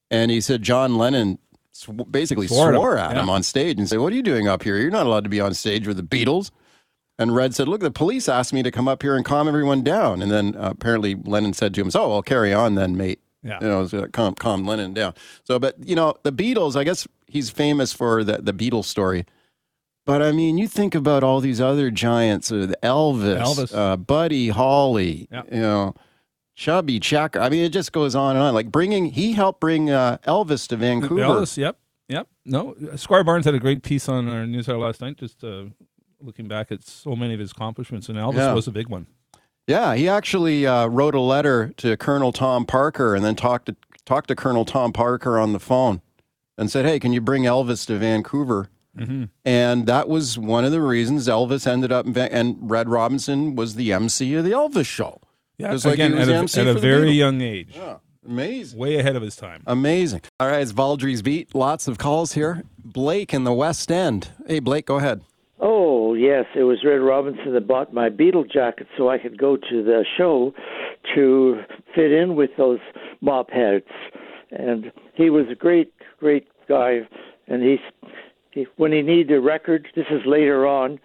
and 0.10 0.32
he 0.32 0.42
said 0.42 0.62
John 0.62 0.98
Lennon 0.98 1.40
basically 2.12 2.48
swore, 2.48 2.74
swore 2.74 2.98
at 2.98 3.16
yeah. 3.16 3.22
him 3.22 3.30
on 3.30 3.44
stage 3.44 3.78
and 3.78 3.88
said, 3.88 4.00
"What 4.00 4.14
are 4.14 4.16
you 4.16 4.24
doing 4.24 4.48
up 4.48 4.64
here? 4.64 4.78
You're 4.78 4.92
not 4.92 5.06
allowed 5.06 5.24
to 5.24 5.30
be 5.30 5.40
on 5.40 5.54
stage 5.54 5.88
with 5.88 5.98
the 5.98 6.04
Beatles." 6.04 6.52
And 7.18 7.36
Red 7.36 7.54
said, 7.54 7.68
"Look, 7.68 7.82
the 7.82 7.92
police 7.92 8.30
asked 8.30 8.54
me 8.54 8.64
to 8.64 8.72
come 8.72 8.88
up 8.88 9.02
here 9.02 9.16
and 9.16 9.26
calm 9.26 9.48
everyone 9.48 9.84
down." 9.84 10.22
And 10.22 10.32
then 10.32 10.56
uh, 10.56 10.72
apparently 10.72 11.16
Lennon 11.16 11.54
said 11.54 11.74
to 11.74 11.82
him, 11.82 11.92
"So, 11.92 12.12
I'll 12.12 12.22
carry 12.22 12.54
on 12.54 12.76
then, 12.76 12.96
mate." 12.96 13.20
Yeah. 13.44 13.60
You 13.62 13.68
know, 13.68 13.88
so 13.88 14.06
calm, 14.08 14.36
calm 14.36 14.66
Lennon 14.66 14.94
down. 14.94 15.14
So, 15.44 15.60
but, 15.60 15.76
you 15.84 15.96
know, 15.96 16.16
the 16.24 16.32
Beatles, 16.32 16.76
I 16.76 16.84
guess 16.84 17.08
he's 17.28 17.50
famous 17.50 17.94
for 17.94 18.24
the, 18.24 18.40
the 18.42 18.54
Beatles 18.54 18.86
story. 18.86 19.26
But 20.06 20.22
I 20.24 20.32
mean, 20.32 20.58
you 20.58 20.68
think 20.68 20.96
about 20.96 21.24
all 21.24 21.40
these 21.40 21.62
other 21.62 21.92
giants, 21.92 22.52
uh, 22.52 22.74
Elvis, 22.82 23.40
Elvis. 23.40 23.76
Uh, 23.76 23.96
Buddy 23.96 24.50
Holly, 24.50 25.28
yeah. 25.32 25.44
you 25.52 25.62
know, 25.62 25.94
Chubby 26.56 27.00
Checker. 27.00 27.40
I 27.40 27.50
mean, 27.50 27.64
it 27.64 27.70
just 27.70 27.92
goes 27.92 28.16
on 28.16 28.36
and 28.36 28.44
on. 28.44 28.54
Like 28.56 28.72
bringing, 28.72 29.06
he 29.06 29.34
helped 29.34 29.60
bring 29.60 29.92
uh, 29.92 30.18
Elvis 30.26 30.68
to 30.70 30.78
Vancouver. 30.78 31.22
Elvis, 31.22 31.58
yep, 31.58 31.78
yep. 32.08 32.28
No, 32.44 32.76
Squire 32.96 33.24
Barnes 33.24 33.46
had 33.46 33.54
a 33.54 33.60
great 33.60 33.84
piece 33.84 34.10
on 34.10 34.28
our 34.28 34.48
newsletter 34.48 34.80
last 34.80 35.00
night, 35.00 35.18
just 35.18 35.44
uh, 35.44 35.66
looking 36.20 36.48
back 36.48 36.72
at 36.72 36.84
so 36.84 37.16
many 37.16 37.36
of 37.36 37.40
his 37.40 37.52
accomplishments, 37.52 38.10
and 38.10 38.18
Elvis 38.18 38.38
yeah. 38.38 38.54
was 38.54 38.68
a 38.68 38.72
big 38.72 38.88
one. 38.88 39.06
Yeah, 39.70 39.94
he 39.94 40.10
actually 40.10 40.66
uh, 40.66 40.88
wrote 40.88 41.14
a 41.14 41.20
letter 41.22 41.72
to 41.78 41.96
Colonel 41.96 42.32
Tom 42.32 42.66
Parker 42.66 43.14
and 43.14 43.24
then 43.24 43.36
talked 43.36 43.68
to 43.68 43.76
talked 44.04 44.28
to 44.30 44.36
Colonel 44.36 44.66
Tom 44.66 44.92
Parker 44.92 45.38
on 45.38 45.54
the 45.54 45.60
phone 45.60 46.02
and 46.58 46.72
said, 46.72 46.86
"Hey, 46.86 47.00
can 47.00 47.14
you 47.14 47.22
bring 47.22 47.44
Elvis 47.44 47.86
to 47.86 47.98
Vancouver 48.00 48.70
And 49.46 49.86
that 49.86 50.10
was 50.10 50.38
one 50.38 50.66
of 50.66 50.72
the 50.72 50.82
reasons 50.82 51.28
Elvis 51.28 51.68
ended 51.68 51.92
up, 51.92 52.06
in 52.06 52.14
Va- 52.14 52.34
and 52.34 52.58
Red 52.60 52.90
Robinson 52.90 53.56
was 53.56 53.76
the 53.76 53.94
MC 53.94 54.34
of 54.34 54.44
the 54.44 54.52
Elvis 54.52 54.88
show. 54.88 55.22
Yeah, 55.58 55.72
Just 55.72 55.86
like 55.86 55.96
again, 55.96 56.18
at, 56.18 56.30
a, 56.30 56.36
MC 56.36 56.62
at 56.62 56.68
a 56.68 56.74
very 56.74 57.12
young 57.12 57.42
age, 57.42 57.78
Amazing. 58.26 58.80
way 58.80 58.98
ahead 58.98 59.16
of 59.16 59.22
his 59.22 59.36
time. 59.36 59.62
Amazing. 59.68 60.22
All 60.40 60.48
right, 60.48 60.62
it's 60.62 60.74
Baldrey's 60.74 61.22
Beat. 61.22 61.54
Lots 61.54 61.88
of 61.88 61.98
calls 61.98 62.34
here. 62.34 62.64
Blake 62.84 63.34
in 63.34 63.44
the 63.44 63.54
West 63.54 63.92
End. 63.92 64.30
Hey, 64.48 64.60
Blake, 64.60 64.86
go 64.86 64.96
ahead. 64.96 65.22
Yes, 66.20 66.46
it 66.54 66.64
was 66.64 66.80
Red 66.84 66.96
Robinson 67.02 67.54
that 67.54 67.66
bought 67.68 67.94
my 67.94 68.10
Beatle 68.10 68.50
jacket 68.52 68.88
so 68.98 69.10
I 69.10 69.18
could 69.18 69.38
go 69.38 69.56
to 69.56 69.84
the 69.84 70.04
show 70.18 70.54
to 71.16 71.62
fit 71.96 72.12
in 72.12 72.36
with 72.36 72.50
those 72.58 72.80
mop 73.22 73.50
heads. 73.52 73.86
And 74.52 74.92
he 75.14 75.30
was 75.30 75.46
a 75.50 75.56
great, 75.56 75.94
great 76.20 76.48
guy. 76.68 77.08
And 77.48 77.64
he's, 77.64 77.80
he, 78.52 78.68
when 78.76 78.92
he 78.92 79.02
needed 79.02 79.32
a 79.32 79.40
record, 79.40 79.88
this 79.96 80.08
is 80.12 80.22
later 80.26 80.68
on, 80.68 81.00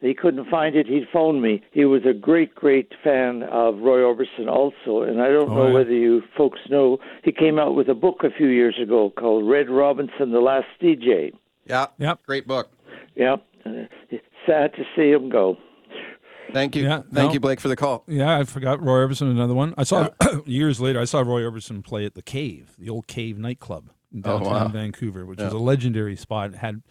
he 0.00 0.14
couldn't 0.14 0.48
find 0.48 0.76
it, 0.76 0.86
he'd 0.86 1.08
phone 1.12 1.42
me. 1.42 1.62
He 1.72 1.84
was 1.84 2.02
a 2.08 2.14
great, 2.14 2.54
great 2.54 2.92
fan 3.02 3.42
of 3.50 3.78
Roy 3.80 3.98
Orbison 3.98 4.48
also. 4.48 5.02
And 5.02 5.20
I 5.20 5.28
don't 5.30 5.50
Oh, 5.50 5.54
know 5.54 5.66
yeah. 5.66 5.74
whether 5.74 5.92
you 5.92 6.22
folks 6.36 6.60
know, 6.70 6.98
he 7.24 7.32
came 7.32 7.58
out 7.58 7.74
with 7.74 7.88
a 7.88 7.94
book 7.94 8.22
a 8.22 8.30
few 8.30 8.46
years 8.46 8.78
ago 8.80 9.10
called 9.18 9.48
Red 9.48 9.68
Robinson, 9.68 10.30
The 10.30 10.40
Last 10.40 10.68
DJ. 10.80 11.32
Yeah. 11.66 11.86
Yep. 11.98 12.20
Great 12.24 12.46
book. 12.46 12.70
Yep. 13.16 13.44
Uh, 13.66 13.70
sad 14.46 14.72
to 14.74 14.84
see 14.96 15.10
him 15.10 15.28
go. 15.28 15.56
Thank 16.52 16.74
you. 16.74 16.82
Yeah, 16.82 17.02
Thank 17.12 17.28
no. 17.28 17.32
you, 17.32 17.40
Blake, 17.40 17.60
for 17.60 17.68
the 17.68 17.76
call. 17.76 18.02
Yeah, 18.08 18.38
I 18.38 18.44
forgot 18.44 18.82
Roy 18.82 18.98
Orbison. 19.06 19.30
Another 19.30 19.54
one. 19.54 19.72
I 19.78 19.84
saw 19.84 20.08
years 20.46 20.80
later. 20.80 20.98
I 21.00 21.04
saw 21.04 21.20
Roy 21.20 21.42
Orbison 21.42 21.84
play 21.84 22.04
at 22.04 22.14
the 22.14 22.22
Cave, 22.22 22.74
the 22.78 22.88
old 22.90 23.06
Cave 23.06 23.38
nightclub 23.38 23.90
in 24.12 24.20
Oh, 24.24 24.38
downtown 24.38 24.52
wow. 24.52 24.68
Vancouver, 24.68 25.24
which 25.24 25.40
is 25.40 25.52
a 25.52 25.58
legendary 25.58 26.16
spot. 26.16 26.54
Had 26.56 26.82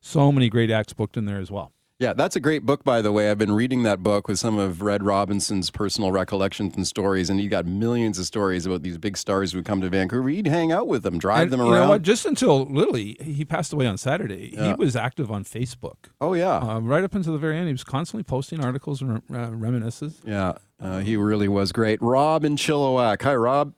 so 0.00 0.30
many 0.30 0.50
great 0.50 0.70
acts 0.70 0.92
booked 0.92 1.16
in 1.16 1.24
there 1.24 1.38
as 1.38 1.50
well. 1.50 1.72
Yeah, 1.98 2.12
that's 2.12 2.36
a 2.36 2.40
great 2.40 2.66
book, 2.66 2.84
by 2.84 3.00
the 3.00 3.10
way. 3.10 3.30
I've 3.30 3.38
been 3.38 3.52
reading 3.54 3.82
that 3.84 4.02
book 4.02 4.28
with 4.28 4.38
some 4.38 4.58
of 4.58 4.82
Red 4.82 5.02
Robinson's 5.02 5.70
personal 5.70 6.12
recollections 6.12 6.76
and 6.76 6.86
stories, 6.86 7.30
and 7.30 7.40
he 7.40 7.48
got 7.48 7.64
millions 7.64 8.18
of 8.18 8.26
stories 8.26 8.66
about 8.66 8.82
these 8.82 8.98
big 8.98 9.16
stars 9.16 9.52
who 9.52 9.58
would 9.58 9.64
come 9.64 9.80
to 9.80 9.88
Vancouver. 9.88 10.28
He'd 10.28 10.46
hang 10.46 10.72
out 10.72 10.88
with 10.88 11.04
them, 11.04 11.18
drive 11.18 11.44
And 11.44 11.52
them 11.52 11.60
you 11.60 11.72
around. 11.72 11.80
know 11.84 11.88
what? 11.88 12.02
Just 12.02 12.26
until 12.26 12.66
literally 12.66 13.16
he 13.22 13.46
passed 13.46 13.72
away 13.72 13.86
on 13.86 13.96
Saturday, 13.96 14.50
he 14.54 14.74
was 14.74 14.94
active 14.94 15.30
on 15.30 15.44
Facebook. 15.44 15.94
Oh, 16.20 16.34
yeah. 16.34 16.58
Uh, 16.58 16.80
right 16.80 17.02
up 17.02 17.14
until 17.14 17.32
the 17.32 17.38
very 17.38 17.56
end, 17.56 17.66
he 17.68 17.72
was 17.72 17.84
constantly 17.84 18.24
posting 18.24 18.62
articles 18.62 19.00
and 19.00 19.22
uh, 19.32 19.48
reminiscences. 19.54 20.20
yeah, 20.26 20.52
uh, 20.78 20.98
he 20.98 21.16
really 21.16 21.48
was 21.48 21.72
great. 21.72 22.02
Rob 22.02 22.44
in 22.44 22.56
Chilliwack. 22.56 23.22
Hi, 23.22 23.34
Rob. 23.34 23.72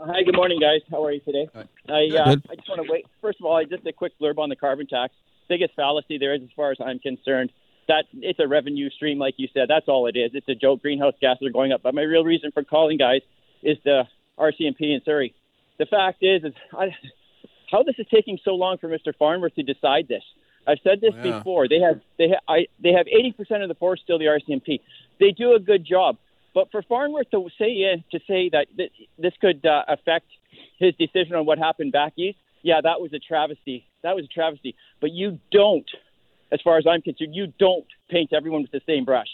Hi, 0.00 0.24
good 0.24 0.34
morning, 0.34 0.58
guys. 0.58 0.80
How 0.90 1.04
are 1.04 1.12
you 1.12 1.20
today? 1.20 1.48
I 1.54 1.60
uh, 2.16 2.36
I 2.50 2.54
just 2.56 2.68
want 2.68 2.84
to 2.84 2.90
wait. 2.90 3.06
First 3.20 3.38
of 3.38 3.46
all, 3.46 3.62
just 3.64 3.86
a 3.86 3.92
quick 3.92 4.12
blurb 4.20 4.38
on 4.38 4.48
the 4.48 4.56
carbon 4.56 4.88
tax. 4.88 5.14
Biggest 5.48 5.74
fallacy 5.74 6.16
there 6.18 6.32
is, 6.34 6.42
as 6.42 6.48
far 6.56 6.70
as 6.70 6.78
I'm 6.84 6.98
concerned, 7.00 7.50
that 7.90 8.04
it's 8.14 8.38
a 8.38 8.46
revenue 8.46 8.88
stream, 8.90 9.18
like 9.18 9.34
you 9.36 9.48
said. 9.52 9.66
That's 9.68 9.88
all 9.88 10.06
it 10.06 10.16
is. 10.16 10.30
It's 10.34 10.48
a 10.48 10.54
joke. 10.54 10.80
Greenhouse 10.82 11.14
gases 11.20 11.46
are 11.48 11.50
going 11.52 11.72
up. 11.72 11.82
But 11.82 11.94
my 11.94 12.02
real 12.02 12.24
reason 12.24 12.50
for 12.52 12.62
calling, 12.64 12.98
guys, 12.98 13.20
is 13.62 13.76
the 13.84 14.04
RCMP 14.38 14.80
in 14.94 15.00
Surrey. 15.04 15.34
The 15.78 15.86
fact 15.86 16.18
is, 16.22 16.44
is 16.44 16.52
I, 16.72 16.94
how 17.70 17.82
this 17.82 17.96
is 17.98 18.06
taking 18.12 18.38
so 18.44 18.52
long 18.54 18.78
for 18.78 18.88
Mr. 18.88 19.14
Farnworth 19.18 19.54
to 19.56 19.62
decide 19.62 20.06
this. 20.08 20.22
I've 20.66 20.78
said 20.84 21.00
this 21.00 21.14
Yeah. 21.16 21.38
before. 21.38 21.68
They 21.68 21.80
have 21.80 22.00
they 22.18 22.28
ha- 22.28 22.44
I, 22.54 22.66
they 22.82 22.92
have 22.92 23.06
80% 23.06 23.62
of 23.62 23.68
the 23.68 23.74
force 23.74 24.00
still 24.04 24.18
the 24.18 24.26
RCMP. 24.26 24.80
They 25.18 25.32
do 25.32 25.54
a 25.54 25.60
good 25.60 25.84
job. 25.84 26.16
But 26.54 26.70
for 26.70 26.82
Farnworth 26.82 27.30
to 27.30 27.48
say 27.58 27.70
uh, 27.92 27.96
to 28.12 28.20
say 28.26 28.50
that 28.50 28.66
th- 28.76 28.92
this 29.18 29.32
could 29.40 29.64
uh, 29.66 29.84
affect 29.88 30.26
his 30.78 30.94
decision 30.96 31.34
on 31.34 31.44
what 31.46 31.58
happened 31.58 31.92
back 31.92 32.12
east, 32.16 32.38
yeah, 32.62 32.80
that 32.82 33.00
was 33.00 33.12
a 33.12 33.18
travesty. 33.18 33.86
That 34.02 34.14
was 34.16 34.24
a 34.26 34.28
travesty. 34.28 34.74
But 35.00 35.12
you 35.12 35.38
don't, 35.50 35.88
as 36.52 36.60
far 36.62 36.78
as 36.78 36.86
I'm 36.86 37.02
concerned, 37.02 37.34
you 37.34 37.52
don't 37.58 37.86
paint 38.10 38.32
everyone 38.32 38.62
with 38.62 38.70
the 38.72 38.80
same 38.86 39.04
brush. 39.04 39.28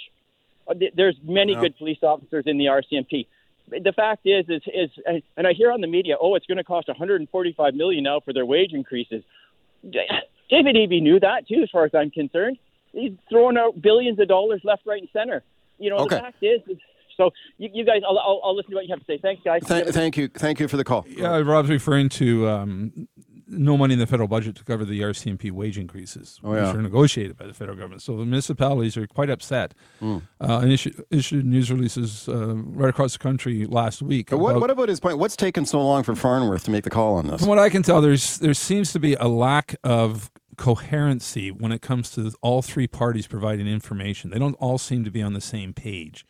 Uh, 0.68 0.74
There's 0.94 1.16
many 1.22 1.54
No. 1.54 1.60
good 1.62 1.76
police 1.78 1.98
officers 2.02 2.44
in 2.46 2.58
the 2.58 2.66
RCMP. 2.66 3.26
The 3.68 3.92
fact 3.92 4.20
is, 4.26 4.44
is, 4.48 4.62
is, 4.72 5.22
and 5.36 5.46
I 5.46 5.52
hear 5.52 5.72
on 5.72 5.80
the 5.80 5.86
media, 5.88 6.16
oh, 6.20 6.34
it's 6.36 6.46
going 6.46 6.58
to 6.58 6.64
cost 6.64 6.86
145 6.88 7.74
million 7.74 8.04
now 8.04 8.20
for 8.20 8.32
their 8.32 8.46
wage 8.46 8.72
increases. 8.72 9.24
David 9.82 10.76
Eby 10.76 11.02
knew 11.02 11.18
that 11.20 11.48
too, 11.48 11.60
as 11.62 11.70
far 11.70 11.84
as 11.84 11.90
I'm 11.94 12.10
concerned. 12.10 12.58
He's 12.92 13.12
throwing 13.28 13.56
out 13.58 13.80
billions 13.82 14.18
of 14.20 14.28
dollars 14.28 14.60
left, 14.64 14.82
right, 14.86 15.00
and 15.00 15.08
center. 15.12 15.42
You 15.78 15.90
know, 15.90 15.96
Okay. 15.98 16.16
the 16.16 16.22
fact 16.22 16.42
is, 16.42 16.60
is 16.68 16.78
so 17.16 17.30
you, 17.58 17.68
you 17.72 17.84
guys, 17.84 18.02
I'll, 18.08 18.18
I'll, 18.18 18.40
I'll 18.44 18.56
listen 18.56 18.70
to 18.70 18.76
what 18.76 18.84
you 18.86 18.90
have 18.94 19.00
to 19.00 19.06
say. 19.06 19.18
Thanks, 19.18 19.42
guys. 19.42 19.62
Th- 19.64 19.86
thank 19.88 20.16
you. 20.16 20.28
Thank 20.28 20.60
you 20.60 20.68
for 20.68 20.76
the 20.76 20.84
call. 20.84 21.04
Yeah, 21.08 21.38
Rob's 21.44 21.68
referring 21.68 22.08
to 22.10 22.48
um, 22.48 23.08
no 23.48 23.76
money 23.76 23.94
in 23.94 24.00
the 24.00 24.06
federal 24.06 24.28
budget 24.28 24.56
to 24.56 24.64
cover 24.64 24.84
the 24.84 25.00
RCMP 25.00 25.50
wage 25.52 25.78
increases, 25.78 26.40
Oh, 26.42 26.54
yeah. 26.54 26.66
which 26.66 26.76
are 26.76 26.82
negotiated 26.82 27.36
by 27.36 27.46
the 27.46 27.54
federal 27.54 27.76
government. 27.76 28.02
So 28.02 28.16
the 28.16 28.24
municipalities 28.24 28.96
are 28.96 29.06
quite 29.06 29.30
upset 29.30 29.72
Hmm. 30.00 30.18
uh, 30.40 30.58
and 30.62 30.72
issued, 30.72 31.02
issued 31.10 31.46
news 31.46 31.70
releases 31.70 32.28
uh, 32.28 32.54
right 32.56 32.88
across 32.90 33.12
the 33.12 33.18
country 33.20 33.64
last 33.66 34.02
week. 34.02 34.32
What, 34.32 34.50
about- 34.50 34.60
what 34.60 34.70
about 34.70 34.88
his 34.88 34.98
point? 35.00 35.18
What's 35.18 35.36
taken 35.36 35.64
so 35.64 35.80
long 35.80 36.02
for 36.02 36.14
Farnworth 36.16 36.64
to 36.64 36.70
make 36.70 36.84
the 36.84 36.90
call 36.90 37.14
on 37.16 37.28
this? 37.28 37.40
From 37.40 37.48
what 37.48 37.58
I 37.58 37.68
can 37.68 37.82
tell, 37.82 38.00
there's 38.00 38.38
there 38.38 38.54
seems 38.54 38.92
to 38.92 38.98
be 38.98 39.14
a 39.14 39.28
lack 39.28 39.76
of 39.84 40.30
coherency 40.56 41.50
when 41.50 41.70
it 41.70 41.82
comes 41.82 42.10
to 42.12 42.32
all 42.42 42.62
three 42.62 42.86
parties 42.88 43.26
providing 43.26 43.66
information. 43.68 44.30
They 44.30 44.38
don't 44.38 44.54
all 44.54 44.78
seem 44.78 45.04
to 45.04 45.10
be 45.10 45.22
on 45.22 45.34
the 45.34 45.40
same 45.40 45.72
page. 45.72 46.26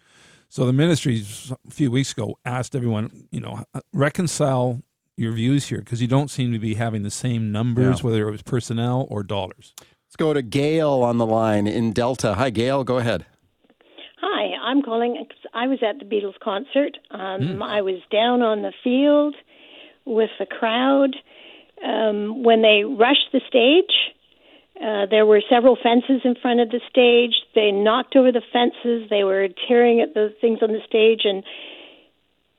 So 0.49 0.67
the 0.67 0.73
ministry 0.73 1.25
a 1.67 1.71
few 1.71 1.91
weeks 1.91 2.13
ago 2.13 2.39
asked 2.45 2.75
everyone, 2.77 3.29
you 3.31 3.41
know, 3.41 3.65
reconcile 3.93 4.83
your 5.17 5.33
views 5.33 5.69
here 5.69 5.79
because 5.79 6.03
you 6.03 6.09
don't 6.09 6.31
seem 6.31 6.53
to 6.53 6.59
be 6.59 6.75
having 6.75 7.03
the 7.03 7.11
same 7.11 7.51
numbers, 7.51 8.01
Yeah. 8.01 8.07
whether 8.07 8.29
it 8.29 8.31
was 8.31 8.43
personnel 8.43 9.07
or 9.11 9.23
dollars. 9.23 9.75
Let's 10.07 10.17
go 10.17 10.33
to 10.35 10.43
Gail 10.43 11.03
on 11.03 11.19
the 11.19 11.27
line 11.27 11.67
in 11.67 11.93
Delta. 11.93 12.35
Hi, 12.35 12.51
Gail. 12.51 12.85
Go 12.85 12.99
ahead. 12.99 13.25
Hi, 14.21 14.55
I'm 14.63 14.83
calling. 14.83 15.27
I 15.55 15.67
was 15.67 15.79
at 15.83 15.99
the 15.99 16.05
Beatles 16.05 16.39
concert. 16.43 16.99
Um, 17.11 17.63
I 17.63 17.81
was 17.83 18.01
down 18.11 18.43
on 18.43 18.63
the 18.63 18.73
field 18.85 19.35
with 20.05 20.31
the 20.39 20.47
crowd. 20.47 21.17
Um, 21.85 22.43
when 22.43 22.63
they 22.63 22.85
rushed 22.85 23.29
the 23.33 23.41
stage, 23.49 23.93
uh, 24.83 25.07
there 25.11 25.27
were 25.27 25.43
several 25.49 25.77
fences 25.83 26.21
in 26.25 26.35
front 26.41 26.61
of 26.61 26.71
the 26.71 26.81
stage. 26.91 27.35
They 27.55 27.71
knocked 27.71 28.17
over 28.17 28.33
the 28.33 28.43
fences. 28.53 29.09
They 29.11 29.25
were 29.25 29.49
tearing 29.69 30.01
at 30.01 30.15
the 30.15 30.35
things 30.41 30.59
on 30.63 30.73
the 30.73 30.81
stage, 30.87 31.23
and 31.25 31.43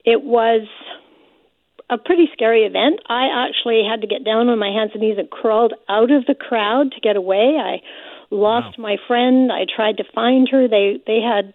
it 0.06 0.24
was 0.24 0.68
a 1.90 1.98
pretty 1.98 2.28
scary 2.34 2.64
event. 2.64 3.00
I 3.08 3.48
actually 3.48 3.84
had 3.90 4.02
to 4.02 4.08
get 4.08 4.26
down 4.26 4.50
on 4.50 4.60
my 4.60 4.70
hands 4.70 4.92
and 4.94 5.02
knees 5.02 5.18
and 5.18 5.30
crawled 5.30 5.74
out 5.88 6.12
of 6.12 6.26
the 6.26 6.36
crowd 6.36 6.92
to 6.92 7.00
get 7.00 7.16
away. 7.16 7.58
I 7.60 7.82
lost 8.30 8.78
my 8.78 8.98
friend. 9.08 9.52
I 9.52 9.66
tried 9.74 9.98
to 9.98 10.04
find 10.14 10.48
her. 10.52 10.68
They 10.68 11.00
they 11.08 11.22
had 11.22 11.54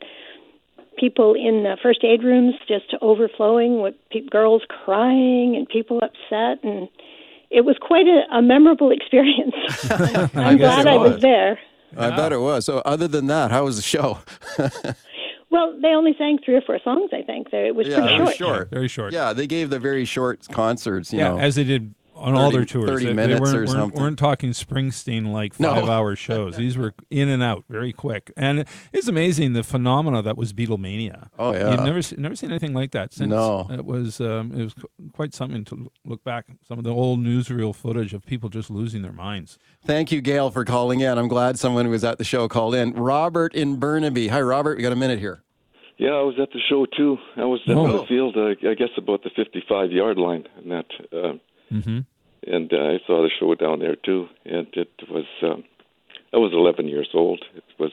people 0.98 1.34
in 1.34 1.62
the 1.64 1.76
first 1.82 2.04
aid 2.04 2.22
rooms 2.22 2.54
just 2.68 2.94
overflowing 3.00 3.80
with 3.82 3.94
pe- 4.10 4.20
girls 4.20 4.62
crying 4.84 5.56
and 5.56 5.66
people 5.68 5.98
upset 5.98 6.62
and 6.62 6.88
it 7.50 7.64
was 7.64 7.76
quite 7.80 8.06
a, 8.06 8.36
a 8.36 8.42
memorable 8.42 8.90
experience. 8.98 9.54
I'm 10.34 10.56
guess 10.56 10.82
glad 10.82 10.86
it 10.86 10.90
I 10.90 10.96
was 10.96 11.12
was. 11.14 11.22
there. 11.22 11.58
I 11.96 12.10
bet 12.16 12.32
it 12.32 12.40
was. 12.40 12.64
So, 12.64 12.78
other 12.86 13.06
than 13.06 13.26
that, 13.26 13.50
how 13.50 13.64
was 13.64 13.76
the 13.76 13.82
show? 13.82 14.18
Well, 15.52 15.74
they 15.80 15.88
only 15.88 16.14
sang 16.16 16.38
three 16.44 16.54
or 16.56 16.62
four 16.62 16.78
songs, 16.82 17.10
I 17.12 17.22
think. 17.22 17.50
They- 17.50 17.68
It 17.68 17.76
was 17.76 17.86
yeah, 17.86 17.98
pretty 18.00 18.14
it 18.14 18.16
short. 18.16 18.26
was 18.26 18.34
short. 18.36 18.70
Very 18.70 18.88
short. 18.88 19.12
Yeah, 19.12 19.32
they 19.34 19.46
gave 19.46 19.68
the 19.70 19.78
very 19.78 20.04
short 20.06 20.48
concerts. 20.48 21.12
You 21.12 21.18
yeah, 21.20 21.28
know, 21.28 21.38
as 21.38 21.54
they 21.56 21.64
did 21.64 21.94
on 22.22 22.34
all 22.34 22.50
their 22.50 22.64
tours. 22.64 22.88
30 22.88 23.04
They- 23.04 23.10
they 23.10 23.14
minutes 23.16 23.40
weren't, 23.40 23.54
or 23.54 23.58
weren't- 23.60 23.70
something. 23.70 24.00
weren't 24.00 24.18
talking 24.18 24.50
Springsteen 24.50 25.32
like 25.32 25.58
No. 25.60 25.74
five 25.74 25.88
hour 25.88 26.16
shows. 26.16 26.56
These 26.56 26.78
were 26.78 26.94
in 27.10 27.28
and 27.28 27.42
out 27.42 27.64
very 27.68 27.92
quick. 27.92 28.32
And 28.36 28.64
it's 28.92 29.08
amazing 29.08 29.52
the 29.52 29.62
phenomena 29.62 30.22
that 30.22 30.36
was 30.36 30.52
Beatlemania. 30.52 31.28
Oh, 31.38 31.52
yeah. 31.52 31.72
You've 31.72 31.84
never, 31.84 32.00
se- 32.02 32.16
never 32.18 32.34
seen 32.36 32.50
anything 32.50 32.72
like 32.74 32.92
that 32.92 33.12
since. 33.12 33.28
No. 33.30 33.66
It 33.70 33.84
was, 33.84 34.20
um, 34.20 34.52
it 34.52 34.62
was 34.62 34.74
quite 35.12 35.34
something 35.34 35.64
to 35.66 35.90
look 36.06 36.22
back. 36.24 36.46
Some 36.66 36.78
of 36.78 36.84
the 36.84 36.94
old 36.94 37.18
newsreel 37.20 37.74
footage 37.74 38.14
of 38.14 38.24
people 38.24 38.48
just 38.48 38.70
losing 38.70 39.02
their 39.02 39.12
minds. 39.12 39.58
Thank 39.84 40.12
you, 40.12 40.20
Gail, 40.20 40.50
for 40.50 40.64
calling 40.64 41.00
in. 41.00 41.18
I'm 41.18 41.28
glad 41.28 41.58
someone 41.58 41.84
who 41.86 41.90
was 41.90 42.04
at 42.04 42.18
the 42.18 42.24
show 42.24 42.48
called 42.48 42.74
in. 42.74 42.92
Robert 42.94 43.54
in 43.54 43.76
Burnaby. 43.76 44.28
Hi, 44.28 44.40
Robert. 44.40 44.76
We 44.76 44.82
got 44.82 44.92
a 44.92 44.96
minute 44.96 45.18
here. 45.18 45.42
Yeah, 45.98 46.10
I 46.14 46.22
was 46.22 46.34
at 46.40 46.50
the 46.52 46.60
show 46.68 46.86
too. 46.96 47.18
I 47.36 47.44
was 47.44 47.60
at 47.68 47.76
Oh. 47.76 47.86
the 47.98 48.06
field, 48.06 48.36
uh, 48.36 48.54
I 48.68 48.74
guess 48.74 48.88
about 48.96 49.22
the 49.22 49.30
55 49.36 49.92
yard 49.92 50.18
line, 50.18 50.44
and 50.56 50.70
that, 50.70 50.86
uh, 51.12 51.32
Mm-hmm. 51.72 52.00
And 52.46 52.72
uh, 52.72 52.76
I 52.76 52.98
saw 53.06 53.22
the 53.22 53.30
show 53.38 53.54
down 53.54 53.78
there 53.80 53.96
too. 53.96 54.28
And 54.44 54.66
it 54.74 54.90
was, 55.10 55.24
um, 55.42 55.64
I 56.32 56.38
was 56.38 56.52
11 56.52 56.88
years 56.88 57.08
old. 57.14 57.44
It 57.54 57.64
was 57.78 57.92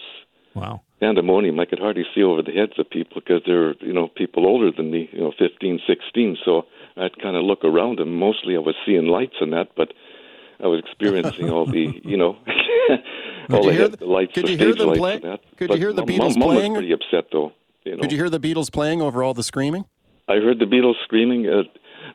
Wow. 0.56 0.82
pandemonium. 1.00 1.60
I 1.60 1.66
could 1.66 1.80
hardly 1.80 2.04
see 2.16 2.24
over 2.24 2.42
the 2.42 2.52
heads 2.52 2.74
of 2.80 2.90
people 2.90 3.22
because 3.22 3.42
they're, 3.46 3.76
you 3.82 3.94
know, 3.94 4.08
people 4.08 4.48
older 4.48 4.72
than 4.76 4.90
me, 4.92 5.08
you 5.12 5.20
know, 5.20 5.32
15, 5.38 5.80
16. 5.86 6.38
So 6.44 6.64
I'd 6.98 7.18
kind 7.22 7.38
of 7.38 7.44
look 7.44 7.64
around, 7.64 8.00
and 8.00 8.16
mostly 8.16 8.56
I 8.56 8.60
was 8.60 8.76
seeing 8.86 9.06
lights 9.08 9.36
and 9.42 9.54
that, 9.54 9.70
but 9.78 9.94
I 10.62 10.68
was 10.68 10.80
experiencing 10.80 11.50
all 11.52 11.66
the, 11.68 12.02
you 12.04 12.18
know, 12.18 12.36
all 13.52 13.64
the, 13.66 13.74
head, 13.74 13.92
the- 13.94 13.98
the 13.98 14.06
lights, 14.08 14.34
could 14.34 14.48
the 14.48 14.52
you 14.52 14.58
hear 14.58 14.74
them 14.76 14.88
lights 14.88 15.00
play- 15.00 15.14
and 15.16 15.24
that. 15.24 15.40
could 15.58 15.70
you 15.72 15.78
hear 15.78 15.94
the 15.94 16.02
Mom- 16.02 16.10
Beatles 16.10 16.38
Mom 16.38 16.50
playing? 16.56 16.72
was 16.74 16.80
pretty 16.80 16.94
upset 16.94 17.26
though. 17.32 17.52
You 17.86 17.96
know. 17.96 18.02
Did 18.02 18.12
you 18.12 18.18
hear 18.18 18.30
the 18.30 18.40
Beatles 18.40 18.72
playing 18.72 19.02
over 19.02 19.24
all 19.24 19.34
the 19.36 19.44
screaming? 19.44 19.86
I 20.28 20.36
heard 20.38 20.60
the 20.60 20.66
Beatles 20.66 20.96
screaming. 21.04 21.48
Uh, 21.48 21.64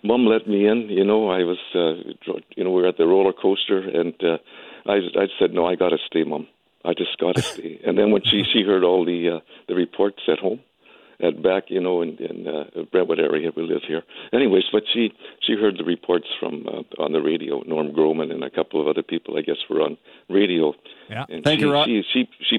Mom 0.02 0.26
let 0.26 0.46
me 0.46 0.66
in. 0.66 0.88
You 0.88 1.04
know, 1.04 1.28
I 1.28 1.44
was, 1.44 1.58
uh, 1.74 2.12
dr- 2.24 2.44
you 2.56 2.64
know, 2.64 2.70
we 2.70 2.82
were 2.82 2.88
at 2.88 2.96
the 2.96 3.06
roller 3.06 3.32
coaster, 3.32 3.78
and 3.78 4.14
uh, 4.22 4.38
I 4.86 4.96
I 4.96 5.26
said 5.38 5.52
no, 5.52 5.66
I 5.66 5.76
got 5.76 5.90
to 5.90 5.98
stay, 6.06 6.24
mom. 6.24 6.46
I 6.84 6.92
just 6.94 7.18
got 7.18 7.36
to 7.36 7.42
stay. 7.54 7.80
And 7.86 7.98
then 7.98 8.10
when 8.10 8.22
she 8.24 8.42
she 8.52 8.62
heard 8.62 8.84
all 8.84 9.04
the 9.04 9.36
uh, 9.36 9.40
the 9.68 9.74
reports 9.74 10.22
at 10.28 10.38
home, 10.38 10.60
at 11.20 11.42
back, 11.42 11.64
you 11.68 11.80
know, 11.80 12.02
in, 12.02 12.16
in 12.18 12.46
uh, 12.46 12.82
Brentwood 12.90 13.20
area 13.20 13.50
we 13.56 13.62
live 13.62 13.82
here. 13.86 14.02
Anyways, 14.32 14.64
but 14.72 14.82
she 14.92 15.12
she 15.40 15.54
heard 15.54 15.78
the 15.78 15.84
reports 15.84 16.26
from 16.38 16.66
uh, 16.66 17.02
on 17.02 17.12
the 17.12 17.20
radio. 17.20 17.62
Norm 17.66 17.92
Grohmann 17.92 18.30
and 18.32 18.44
a 18.44 18.50
couple 18.50 18.80
of 18.80 18.88
other 18.88 19.02
people, 19.02 19.36
I 19.38 19.42
guess, 19.42 19.56
were 19.68 19.80
on 19.80 19.96
radio. 20.28 20.74
Yeah. 21.08 21.24
And 21.28 21.44
Thank 21.44 21.60
she, 21.60 21.66
you, 21.66 21.72
Rob. 21.72 21.86
She 21.86 22.02
she 22.12 22.28
she 22.48 22.58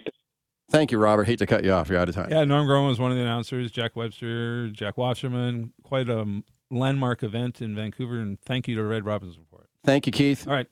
Thank 0.72 0.92
you, 0.92 0.98
Robert. 0.98 1.26
Hate 1.26 1.40
to 1.40 1.46
cut 1.46 1.64
you 1.64 1.72
off. 1.72 1.90
You're 1.90 2.00
out 2.00 2.10
of 2.10 2.16
time. 2.16 2.32
Yeah, 2.32 2.44
Norm 2.44 2.68
Grohmann 2.68 2.90
was 2.90 3.00
one 3.00 3.12
of 3.12 3.18
the 3.18 3.24
announcers. 3.24 3.72
Jack 3.72 3.96
Webster, 3.96 4.70
Jack 4.70 4.98
Wasserman. 4.98 5.74
Quite 5.84 6.10
a 6.10 6.26
landmark 6.70 7.24
event 7.24 7.62
in 7.62 7.76
Vancouver. 7.76 8.20
And 8.20 8.40
thank 8.42 8.68
you 8.68 8.76
to 8.76 8.84
Red 8.84 9.06
Robinson 9.06 9.42
Report. 9.42 9.70
Thank 9.84 10.08
you, 10.08 10.12
Keith. 10.12 10.48
All 10.48 10.54
right. 10.54 10.68